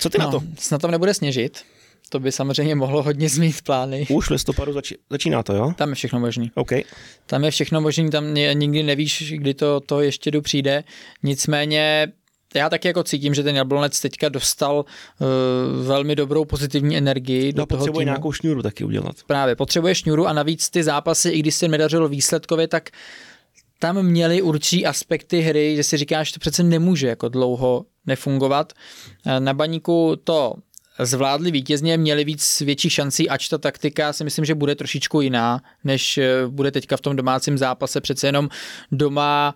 Co 0.00 0.10
ty 0.10 0.18
no, 0.18 0.24
na 0.24 0.30
to? 0.30 0.42
Snad 0.58 0.80
tam 0.80 0.90
nebude 0.90 1.14
sněžit. 1.14 1.64
To 2.08 2.20
by 2.20 2.32
samozřejmě 2.32 2.74
mohlo 2.74 3.02
hodně 3.02 3.28
zmít 3.28 3.62
plány. 3.62 4.06
Už 4.10 4.26
v 4.26 4.30
listopadu 4.30 4.72
zači- 4.72 4.96
začíná 5.10 5.42
to, 5.42 5.54
jo? 5.54 5.72
Tam 5.76 5.88
je 5.88 5.94
všechno 5.94 6.20
možný. 6.20 6.50
Okay. 6.54 6.82
Tam 7.26 7.44
je 7.44 7.50
všechno 7.50 7.80
možný, 7.80 8.10
tam 8.10 8.34
nikdy 8.34 8.82
nevíš, 8.82 9.32
kdy 9.36 9.54
to, 9.54 9.80
to 9.80 10.00
ještě 10.00 10.30
do 10.30 10.42
přijde. 10.42 10.84
Nicméně 11.22 12.12
já 12.54 12.70
taky 12.70 12.88
jako 12.88 13.02
cítím, 13.02 13.34
že 13.34 13.42
ten 13.42 13.56
Jablonec 13.56 14.00
teďka 14.00 14.28
dostal 14.28 14.84
uh, 14.84 15.86
velmi 15.86 16.16
dobrou 16.16 16.44
pozitivní 16.44 16.96
energii. 16.96 17.46
No, 17.46 17.52
do 17.52 17.66
toho 17.66 17.78
potřebuje 17.78 18.02
týmu. 18.04 18.12
nějakou 18.12 18.32
šňůru 18.32 18.62
taky 18.62 18.84
udělat. 18.84 19.16
Právě, 19.26 19.56
potřebuje 19.56 19.94
šňůru 19.94 20.26
a 20.26 20.32
navíc 20.32 20.70
ty 20.70 20.82
zápasy, 20.82 21.30
i 21.30 21.38
když 21.38 21.54
se 21.54 21.68
nedařilo 21.68 22.08
výsledkově, 22.08 22.68
tak 22.68 22.90
tam 23.78 24.02
měli 24.02 24.42
určitý 24.42 24.86
aspekty 24.86 25.40
hry, 25.40 25.76
že 25.76 25.82
si 25.82 25.96
říkáš, 25.96 26.28
že 26.28 26.34
to 26.34 26.40
přece 26.40 26.62
nemůže 26.62 27.08
jako 27.08 27.28
dlouho 27.28 27.84
nefungovat. 28.06 28.72
Eh, 29.26 29.40
na 29.40 29.54
baníku 29.54 30.16
to 30.24 30.54
zvládli 30.98 31.50
vítězně, 31.50 31.96
měli 31.96 32.24
víc 32.24 32.60
větších 32.60 32.92
šancí, 32.92 33.28
ač 33.28 33.48
ta 33.48 33.58
taktika 33.58 34.12
si 34.12 34.24
myslím, 34.24 34.44
že 34.44 34.54
bude 34.54 34.74
trošičku 34.74 35.20
jiná, 35.20 35.60
než 35.84 36.18
eh, 36.18 36.46
bude 36.48 36.70
teďka 36.70 36.96
v 36.96 37.00
tom 37.00 37.16
domácím 37.16 37.58
zápase. 37.58 38.00
Přece 38.00 38.26
jenom 38.26 38.48
doma 38.92 39.54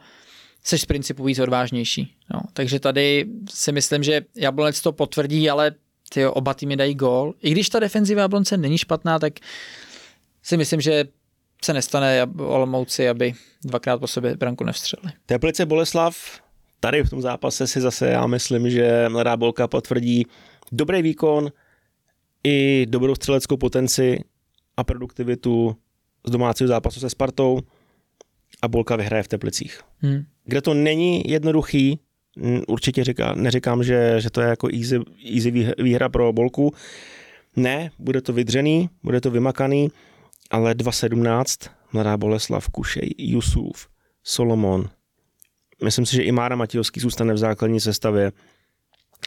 seš 0.65 0.81
z 0.81 0.85
principu 0.85 1.25
víc 1.25 1.39
odvážnější. 1.39 2.15
No, 2.35 2.41
takže 2.53 2.81
tady 2.81 3.27
si 3.51 3.73
myslím, 3.73 4.03
že 4.03 4.21
Jablonec 4.37 4.81
to 4.81 4.93
potvrdí, 4.93 5.51
ale 5.51 5.73
ty 6.13 6.27
oba 6.27 6.55
týmy 6.55 6.77
dají 6.77 6.95
gól. 6.95 7.35
I 7.43 7.51
když 7.51 7.69
ta 7.69 7.79
defenziva 7.79 8.23
Jablonce 8.23 8.57
není 8.57 8.79
špatná, 8.79 9.19
tak 9.19 9.33
si 10.43 10.57
myslím, 10.57 10.81
že 10.81 11.05
se 11.65 11.73
nestane 11.73 12.27
Olomouci, 12.39 13.09
aby 13.09 13.33
dvakrát 13.65 13.99
po 13.99 14.07
sobě 14.07 14.37
branku 14.37 14.65
nevstřeli. 14.65 15.13
Teplice 15.27 15.67
Boleslav, 15.67 16.17
tady 16.81 17.03
v 17.03 17.11
tom 17.11 17.23
zápase 17.23 17.67
si 17.67 17.81
zase 17.81 18.09
já 18.09 18.27
myslím, 18.27 18.71
že 18.71 19.09
Mladá 19.09 19.37
Bolka 19.37 19.69
potvrdí 19.69 20.27
dobrý 20.73 21.03
výkon 21.03 21.53
i 22.45 22.87
dobrou 22.89 23.15
střeleckou 23.15 23.57
potenci 23.57 24.25
a 24.77 24.85
produktivitu 24.85 25.77
z 26.27 26.31
domácího 26.31 26.69
zápasu 26.69 27.01
se 27.01 27.11
Spartou 27.11 27.61
a 28.63 28.69
Bolka 28.69 28.97
vyhraje 28.97 29.23
v 29.23 29.29
Teplicích. 29.29 29.81
Hmm. 29.99 30.23
Kde 30.45 30.63
to 30.63 30.75
není 30.75 31.23
jednoduchý, 31.27 32.01
určitě 32.69 33.05
říká, 33.05 33.35
neříkám, 33.35 33.85
že, 33.85 34.21
že 34.21 34.31
to 34.31 34.41
je 34.41 34.49
jako 34.49 34.69
easy, 34.73 35.01
easy 35.35 35.75
výhra 35.79 36.09
pro 36.09 36.33
Bolku. 36.33 36.73
Ne, 37.57 37.91
bude 37.99 38.21
to 38.21 38.33
vydřený, 38.33 38.91
bude 39.03 39.21
to 39.21 39.31
vymakaný, 39.31 39.89
ale 40.51 40.75
2.17, 40.75 41.71
Mladá 41.93 42.17
Boleslav, 42.17 42.69
Kušej, 42.69 43.15
Jusuf, 43.19 43.89
Solomon. 44.23 44.89
Myslím 45.85 46.07
si, 46.07 46.17
že 46.17 46.23
i 46.23 46.33
Mára 46.33 46.57
Matějovský 46.57 47.01
zůstane 47.01 47.35
v 47.35 47.39
základní 47.39 47.81
sestavě. 47.81 48.33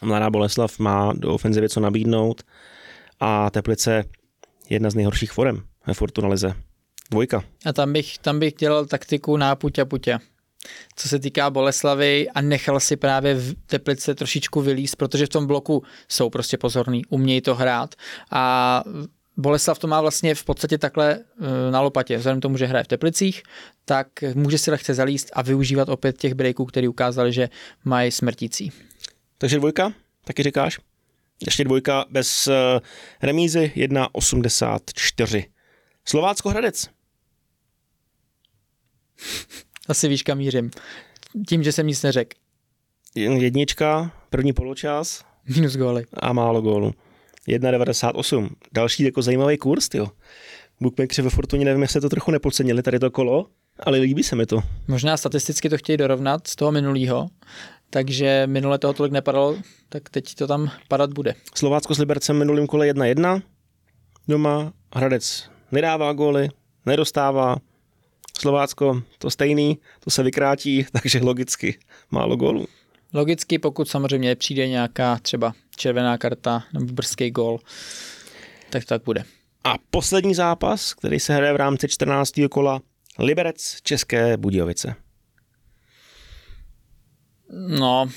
Mladá 0.04 0.30
Boleslav 0.30 0.80
má 0.80 1.13
do 1.13 1.34
ofenzivy 1.34 1.69
co 1.69 1.80
nabídnout 1.80 2.43
a 3.19 3.49
Teplice 3.49 4.04
jedna 4.69 4.89
z 4.89 4.95
nejhorších 4.95 5.32
forem 5.32 5.63
ve 5.88 5.93
Fortuna 5.93 6.27
Lize. 6.27 6.54
Dvojka. 7.12 7.43
A 7.65 7.73
tam 7.73 7.93
bych, 7.93 8.17
tam 8.17 8.39
bych 8.39 8.54
dělal 8.54 8.86
taktiku 8.86 9.38
nápuťa 9.38 9.86
puťa. 9.86 10.19
Co 10.95 11.10
se 11.10 11.19
týká 11.19 11.49
Boleslavy 11.49 12.30
a 12.30 12.41
nechal 12.41 12.80
si 12.80 12.95
právě 12.95 13.36
v 13.36 13.56
Teplice 13.65 14.15
trošičku 14.15 14.62
vylíst, 14.62 14.95
protože 14.95 15.25
v 15.25 15.30
tom 15.30 15.47
bloku 15.47 15.84
jsou 16.10 16.30
prostě 16.30 16.58
pozorní, 16.58 17.06
umějí 17.06 17.41
to 17.41 17.56
hrát 17.56 17.95
a 18.32 18.84
Boleslav 19.38 19.80
to 19.80 19.88
má 19.88 20.01
vlastně 20.01 20.36
v 20.36 20.43
podstatě 20.43 20.77
takhle 20.77 21.19
eh, 21.19 21.71
na 21.71 21.82
lopatě. 21.82 22.17
Vzhledem 22.17 22.39
k 22.39 22.41
tomu, 22.41 22.58
že 22.58 22.65
hraje 22.65 22.84
v 22.84 22.88
Teplicích, 22.88 23.43
tak 23.86 24.08
může 24.34 24.58
si 24.58 24.71
lehce 24.71 24.93
zalíst 24.93 25.30
a 25.34 25.41
využívat 25.41 25.89
opět 25.89 26.17
těch 26.17 26.34
breaků, 26.34 26.65
který 26.65 26.88
ukázali, 26.88 27.34
že 27.34 27.49
mají 27.86 28.12
smrtící. 28.12 28.71
Takže 29.41 29.58
dvojka, 29.58 29.93
taky 30.23 30.43
říkáš? 30.43 30.80
Ještě 31.45 31.63
dvojka 31.63 32.06
bez 32.10 32.47
uh, 32.47 32.54
remízy 33.21 33.71
1,84. 33.75 35.45
Slovácko 36.06 36.49
Hradec. 36.49 36.89
Asi 39.88 40.08
víš, 40.08 40.23
kam 40.23 40.38
mířím. 40.38 40.71
Tím, 41.47 41.63
že 41.63 41.71
jsem 41.71 41.88
nic 41.88 42.04
neřekl. 42.04 42.38
Jednička, 43.15 44.12
první 44.30 44.54
poločas. 44.54 45.25
Minus 45.56 45.75
góly. 45.75 46.06
A 46.13 46.34
málo 46.34 46.62
gólu. 46.62 46.93
1,98. 47.47 48.49
Další 48.71 49.04
jako 49.04 49.21
zajímavý 49.21 49.58
kurz, 49.58 49.89
jo. 49.93 50.08
Bookmakeri 50.82 51.21
ve 51.21 51.30
Fortuně, 51.30 51.65
nevím, 51.65 51.82
jestli 51.82 52.01
to 52.01 52.10
trochu 52.10 52.32
nepodcenili 52.32 52.84
tady 52.84 52.99
to 52.99 53.12
kolo, 53.12 53.47
ale 53.80 53.97
líbí 53.97 54.23
se 54.23 54.36
mi 54.36 54.45
to. 54.45 54.62
Možná 54.88 55.17
statisticky 55.17 55.69
to 55.69 55.77
chtějí 55.77 55.97
dorovnat 55.97 56.47
z 56.47 56.56
toho 56.56 56.71
minulého, 56.71 57.30
takže 57.91 58.43
minule 58.47 58.77
toho 58.80 58.93
tolik 58.93 59.12
nepadalo, 59.12 59.58
tak 59.89 60.10
teď 60.10 60.36
to 60.36 60.47
tam 60.47 60.71
padat 60.88 61.13
bude. 61.13 61.36
Slovácko 61.56 61.95
s 61.95 61.99
Libercem 61.99 62.38
minulým 62.38 62.67
kole 62.67 62.93
1-1, 62.93 63.41
doma 64.27 64.73
Hradec 64.95 65.49
nedává 65.71 66.13
góly, 66.13 66.49
nedostává, 66.86 67.56
Slovácko 68.39 69.01
to 69.17 69.30
stejný, 69.30 69.77
to 69.99 70.10
se 70.10 70.23
vykrátí, 70.23 70.86
takže 71.01 71.19
logicky 71.19 71.80
málo 72.12 72.36
gólů. 72.36 72.67
Logicky, 73.13 73.60
pokud 73.60 73.89
samozřejmě 73.89 74.36
přijde 74.36 74.67
nějaká 74.67 75.17
třeba 75.21 75.54
červená 75.75 76.17
karta 76.17 76.63
nebo 76.73 76.86
brzký 76.86 77.32
gól, 77.32 77.60
tak 78.69 78.86
tak 78.86 79.04
bude. 79.04 79.23
A 79.63 79.75
poslední 79.91 80.36
zápas, 80.36 80.93
který 80.93 81.19
se 81.19 81.34
hraje 81.34 81.54
v 81.54 81.56
rámci 81.56 81.88
14. 81.88 82.32
kola, 82.51 82.82
Liberec 83.19 83.77
České 83.84 84.38
Budějovice. 84.38 84.95
No, 87.51 88.09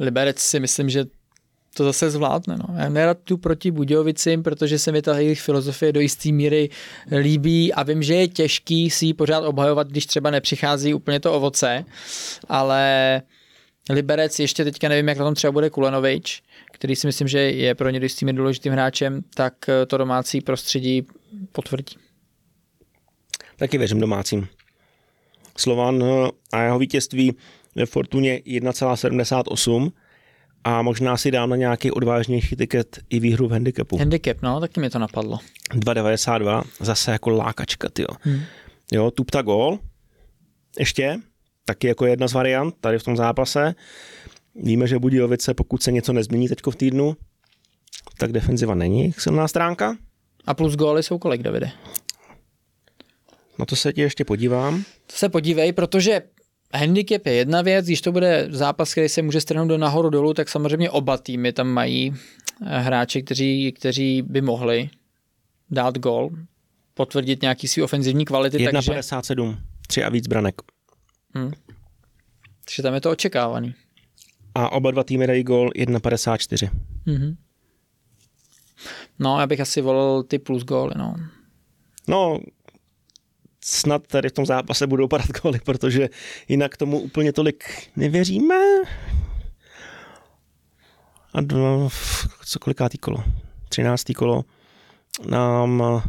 Liberec 0.00 0.38
si 0.38 0.60
myslím, 0.60 0.90
že 0.90 1.04
to 1.74 1.84
zase 1.84 2.10
zvládne. 2.10 2.56
No. 2.56 2.74
Já 2.78 2.88
nerad 2.88 3.18
tu 3.24 3.36
proti 3.36 3.70
Budějovicím, 3.70 4.42
protože 4.42 4.78
se 4.78 4.92
mi 4.92 5.02
ta 5.02 5.18
jejich 5.18 5.40
filozofie 5.40 5.92
do 5.92 6.00
jisté 6.00 6.32
míry 6.32 6.70
líbí 7.20 7.72
a 7.72 7.82
vím, 7.82 8.02
že 8.02 8.14
je 8.14 8.28
těžký 8.28 8.90
si 8.90 9.06
ji 9.06 9.14
pořád 9.14 9.44
obhajovat, 9.44 9.88
když 9.88 10.06
třeba 10.06 10.30
nepřichází 10.30 10.94
úplně 10.94 11.20
to 11.20 11.32
ovoce, 11.32 11.84
ale 12.48 13.22
Liberec, 13.90 14.38
ještě 14.38 14.64
teďka 14.64 14.88
nevím, 14.88 15.08
jak 15.08 15.18
na 15.18 15.24
tom 15.24 15.34
třeba 15.34 15.52
bude 15.52 15.70
Kulenovič, 15.70 16.42
který 16.72 16.96
si 16.96 17.06
myslím, 17.06 17.28
že 17.28 17.38
je 17.38 17.74
pro 17.74 17.90
ně 17.90 18.00
jistým 18.02 18.36
důležitým 18.36 18.72
hráčem, 18.72 19.22
tak 19.34 19.54
to 19.86 19.98
domácí 19.98 20.40
prostředí 20.40 21.06
potvrdí. 21.52 21.96
Taky 23.56 23.78
věřím 23.78 24.00
domácím. 24.00 24.48
Slovan 25.56 26.02
eh, 26.02 26.30
a 26.52 26.62
jeho 26.62 26.78
vítězství 26.78 27.36
ve 27.74 27.86
Fortuně 27.86 28.38
1,78 28.38 29.92
a 30.64 30.82
možná 30.82 31.16
si 31.16 31.30
dám 31.30 31.50
na 31.50 31.56
nějaký 31.56 31.90
odvážnější 31.90 32.56
tiket 32.56 32.98
i 33.10 33.20
výhru 33.20 33.48
v 33.48 33.52
handicapu. 33.52 33.98
Handicap, 33.98 34.42
no, 34.42 34.60
taky 34.60 34.80
mi 34.80 34.90
to 34.90 34.98
napadlo. 34.98 35.38
2,92, 35.74 36.62
zase 36.80 37.12
jako 37.12 37.30
lákačka, 37.30 37.88
tyjo. 37.88 38.08
Hmm. 38.20 38.40
Jo, 38.92 39.10
tupta 39.10 39.42
gol, 39.42 39.78
ještě, 40.78 41.18
taky 41.64 41.86
jako 41.86 42.06
jedna 42.06 42.28
z 42.28 42.32
variant 42.32 42.74
tady 42.80 42.98
v 42.98 43.02
tom 43.02 43.16
zápase. 43.16 43.74
Víme, 44.54 44.86
že 44.86 44.98
Budějovice, 44.98 45.54
pokud 45.54 45.82
se 45.82 45.92
něco 45.92 46.12
nezmění 46.12 46.48
teď 46.48 46.58
v 46.70 46.76
týdnu, 46.76 47.16
tak 48.18 48.32
defenziva 48.32 48.74
není 48.74 49.12
silná 49.18 49.48
stránka. 49.48 49.96
A 50.46 50.54
plus 50.54 50.76
góly 50.76 51.02
jsou 51.02 51.18
kolik, 51.18 51.42
Davide? 51.42 51.70
Na 53.58 53.64
to 53.64 53.76
se 53.76 53.92
ti 53.92 54.00
ještě 54.00 54.24
podívám. 54.24 54.82
To 55.06 55.16
se 55.16 55.28
podívej, 55.28 55.72
protože 55.72 56.22
handicap 56.74 57.26
je 57.26 57.32
jedna 57.32 57.62
věc, 57.62 57.86
když 57.86 58.00
to 58.00 58.12
bude 58.12 58.48
zápas, 58.50 58.92
který 58.92 59.08
se 59.08 59.22
může 59.22 59.40
strhnout 59.40 59.68
do 59.68 59.78
nahoru 59.78 60.10
dolů, 60.10 60.34
tak 60.34 60.48
samozřejmě 60.48 60.90
oba 60.90 61.16
týmy 61.16 61.52
tam 61.52 61.68
mají 61.68 62.14
eh, 62.66 62.78
hráče, 62.78 63.22
kteří, 63.22 63.72
kteří 63.72 64.22
by 64.22 64.40
mohli 64.40 64.90
dát 65.70 65.98
gol, 65.98 66.30
potvrdit 66.94 67.42
nějaký 67.42 67.68
svý 67.68 67.82
ofenzivní 67.82 68.24
kvality. 68.24 68.56
1,57, 68.56 69.20
takže... 69.26 69.62
tři 69.86 70.04
a 70.04 70.08
víc 70.08 70.26
branek. 70.26 70.54
Hmm. 71.34 71.52
Takže 72.64 72.82
tam 72.82 72.94
je 72.94 73.00
to 73.00 73.10
očekávaný. 73.10 73.74
A 74.54 74.72
oba 74.72 74.90
dva 74.90 75.04
týmy 75.04 75.26
dají 75.26 75.42
gol 75.42 75.70
1,54. 75.70 76.70
Mm-hmm. 77.06 77.36
No, 79.18 79.40
já 79.40 79.46
bych 79.46 79.60
asi 79.60 79.80
volil 79.80 80.22
ty 80.22 80.38
plus 80.38 80.64
góly, 80.64 80.92
no. 80.96 81.14
No, 82.08 82.40
snad 83.64 84.06
tady 84.06 84.28
v 84.28 84.32
tom 84.32 84.46
zápase 84.46 84.86
budou 84.86 85.08
padat 85.08 85.26
góly, 85.42 85.60
protože 85.64 86.08
jinak 86.48 86.76
tomu 86.76 87.00
úplně 87.00 87.32
tolik 87.32 87.88
nevěříme. 87.96 88.54
A 91.34 91.40
dva, 91.40 91.88
co 92.46 92.58
kolikátý 92.58 92.98
kolo? 92.98 93.24
Třináctý 93.68 94.14
kolo 94.14 94.44
nám 95.28 96.02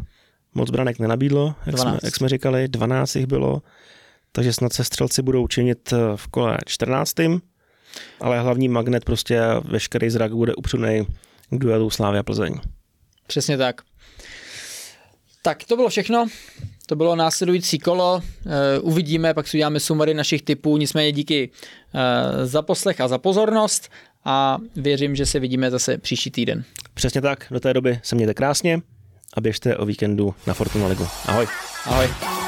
moc 0.54 0.70
branek 0.70 0.98
nenabídlo, 0.98 1.54
jak 1.66 1.78
jsme, 1.78 1.98
jak 2.02 2.16
jsme 2.16 2.28
říkali, 2.28 2.68
12 2.68 3.16
jich 3.16 3.26
bylo, 3.26 3.62
takže 4.32 4.52
snad 4.52 4.72
se 4.72 4.84
střelci 4.84 5.22
budou 5.22 5.46
činit 5.46 5.92
v 6.16 6.28
kole 6.28 6.58
14. 6.66 7.14
Ale 8.20 8.40
hlavní 8.40 8.68
magnet 8.68 9.04
prostě 9.04 9.40
veškerý 9.64 10.10
zrak 10.10 10.32
bude 10.32 10.54
upřený 10.54 11.06
k 11.50 11.58
duelu 11.58 11.90
Slávia 11.90 12.22
Plzeň. 12.22 12.54
Přesně 13.26 13.56
tak. 13.58 13.80
Tak 15.42 15.64
to 15.64 15.76
bylo 15.76 15.88
všechno. 15.88 16.26
To 16.90 16.96
bylo 16.96 17.16
následující 17.16 17.78
kolo. 17.78 18.22
Eh, 18.46 18.78
uvidíme, 18.78 19.34
pak 19.34 19.48
si 19.48 19.56
uděláme 19.56 19.80
sumary 19.80 20.14
našich 20.14 20.42
typů. 20.42 20.76
Nicméně 20.76 21.12
díky 21.12 21.50
eh, 21.94 22.46
za 22.46 22.62
poslech 22.62 23.00
a 23.00 23.08
za 23.08 23.18
pozornost 23.18 23.90
a 24.24 24.58
věřím, 24.76 25.16
že 25.16 25.26
se 25.26 25.40
vidíme 25.40 25.70
zase 25.70 25.98
příští 25.98 26.30
týden. 26.30 26.64
Přesně 26.94 27.20
tak. 27.20 27.46
Do 27.50 27.60
té 27.60 27.74
doby 27.74 28.00
se 28.02 28.14
mějte 28.14 28.34
krásně 28.34 28.80
a 29.34 29.40
běžte 29.40 29.76
o 29.76 29.86
víkendu 29.86 30.34
na 30.46 30.54
Fortuna 30.54 30.86
Ligu. 30.86 31.06
Ahoj. 31.26 31.46
Ahoj. 31.86 32.39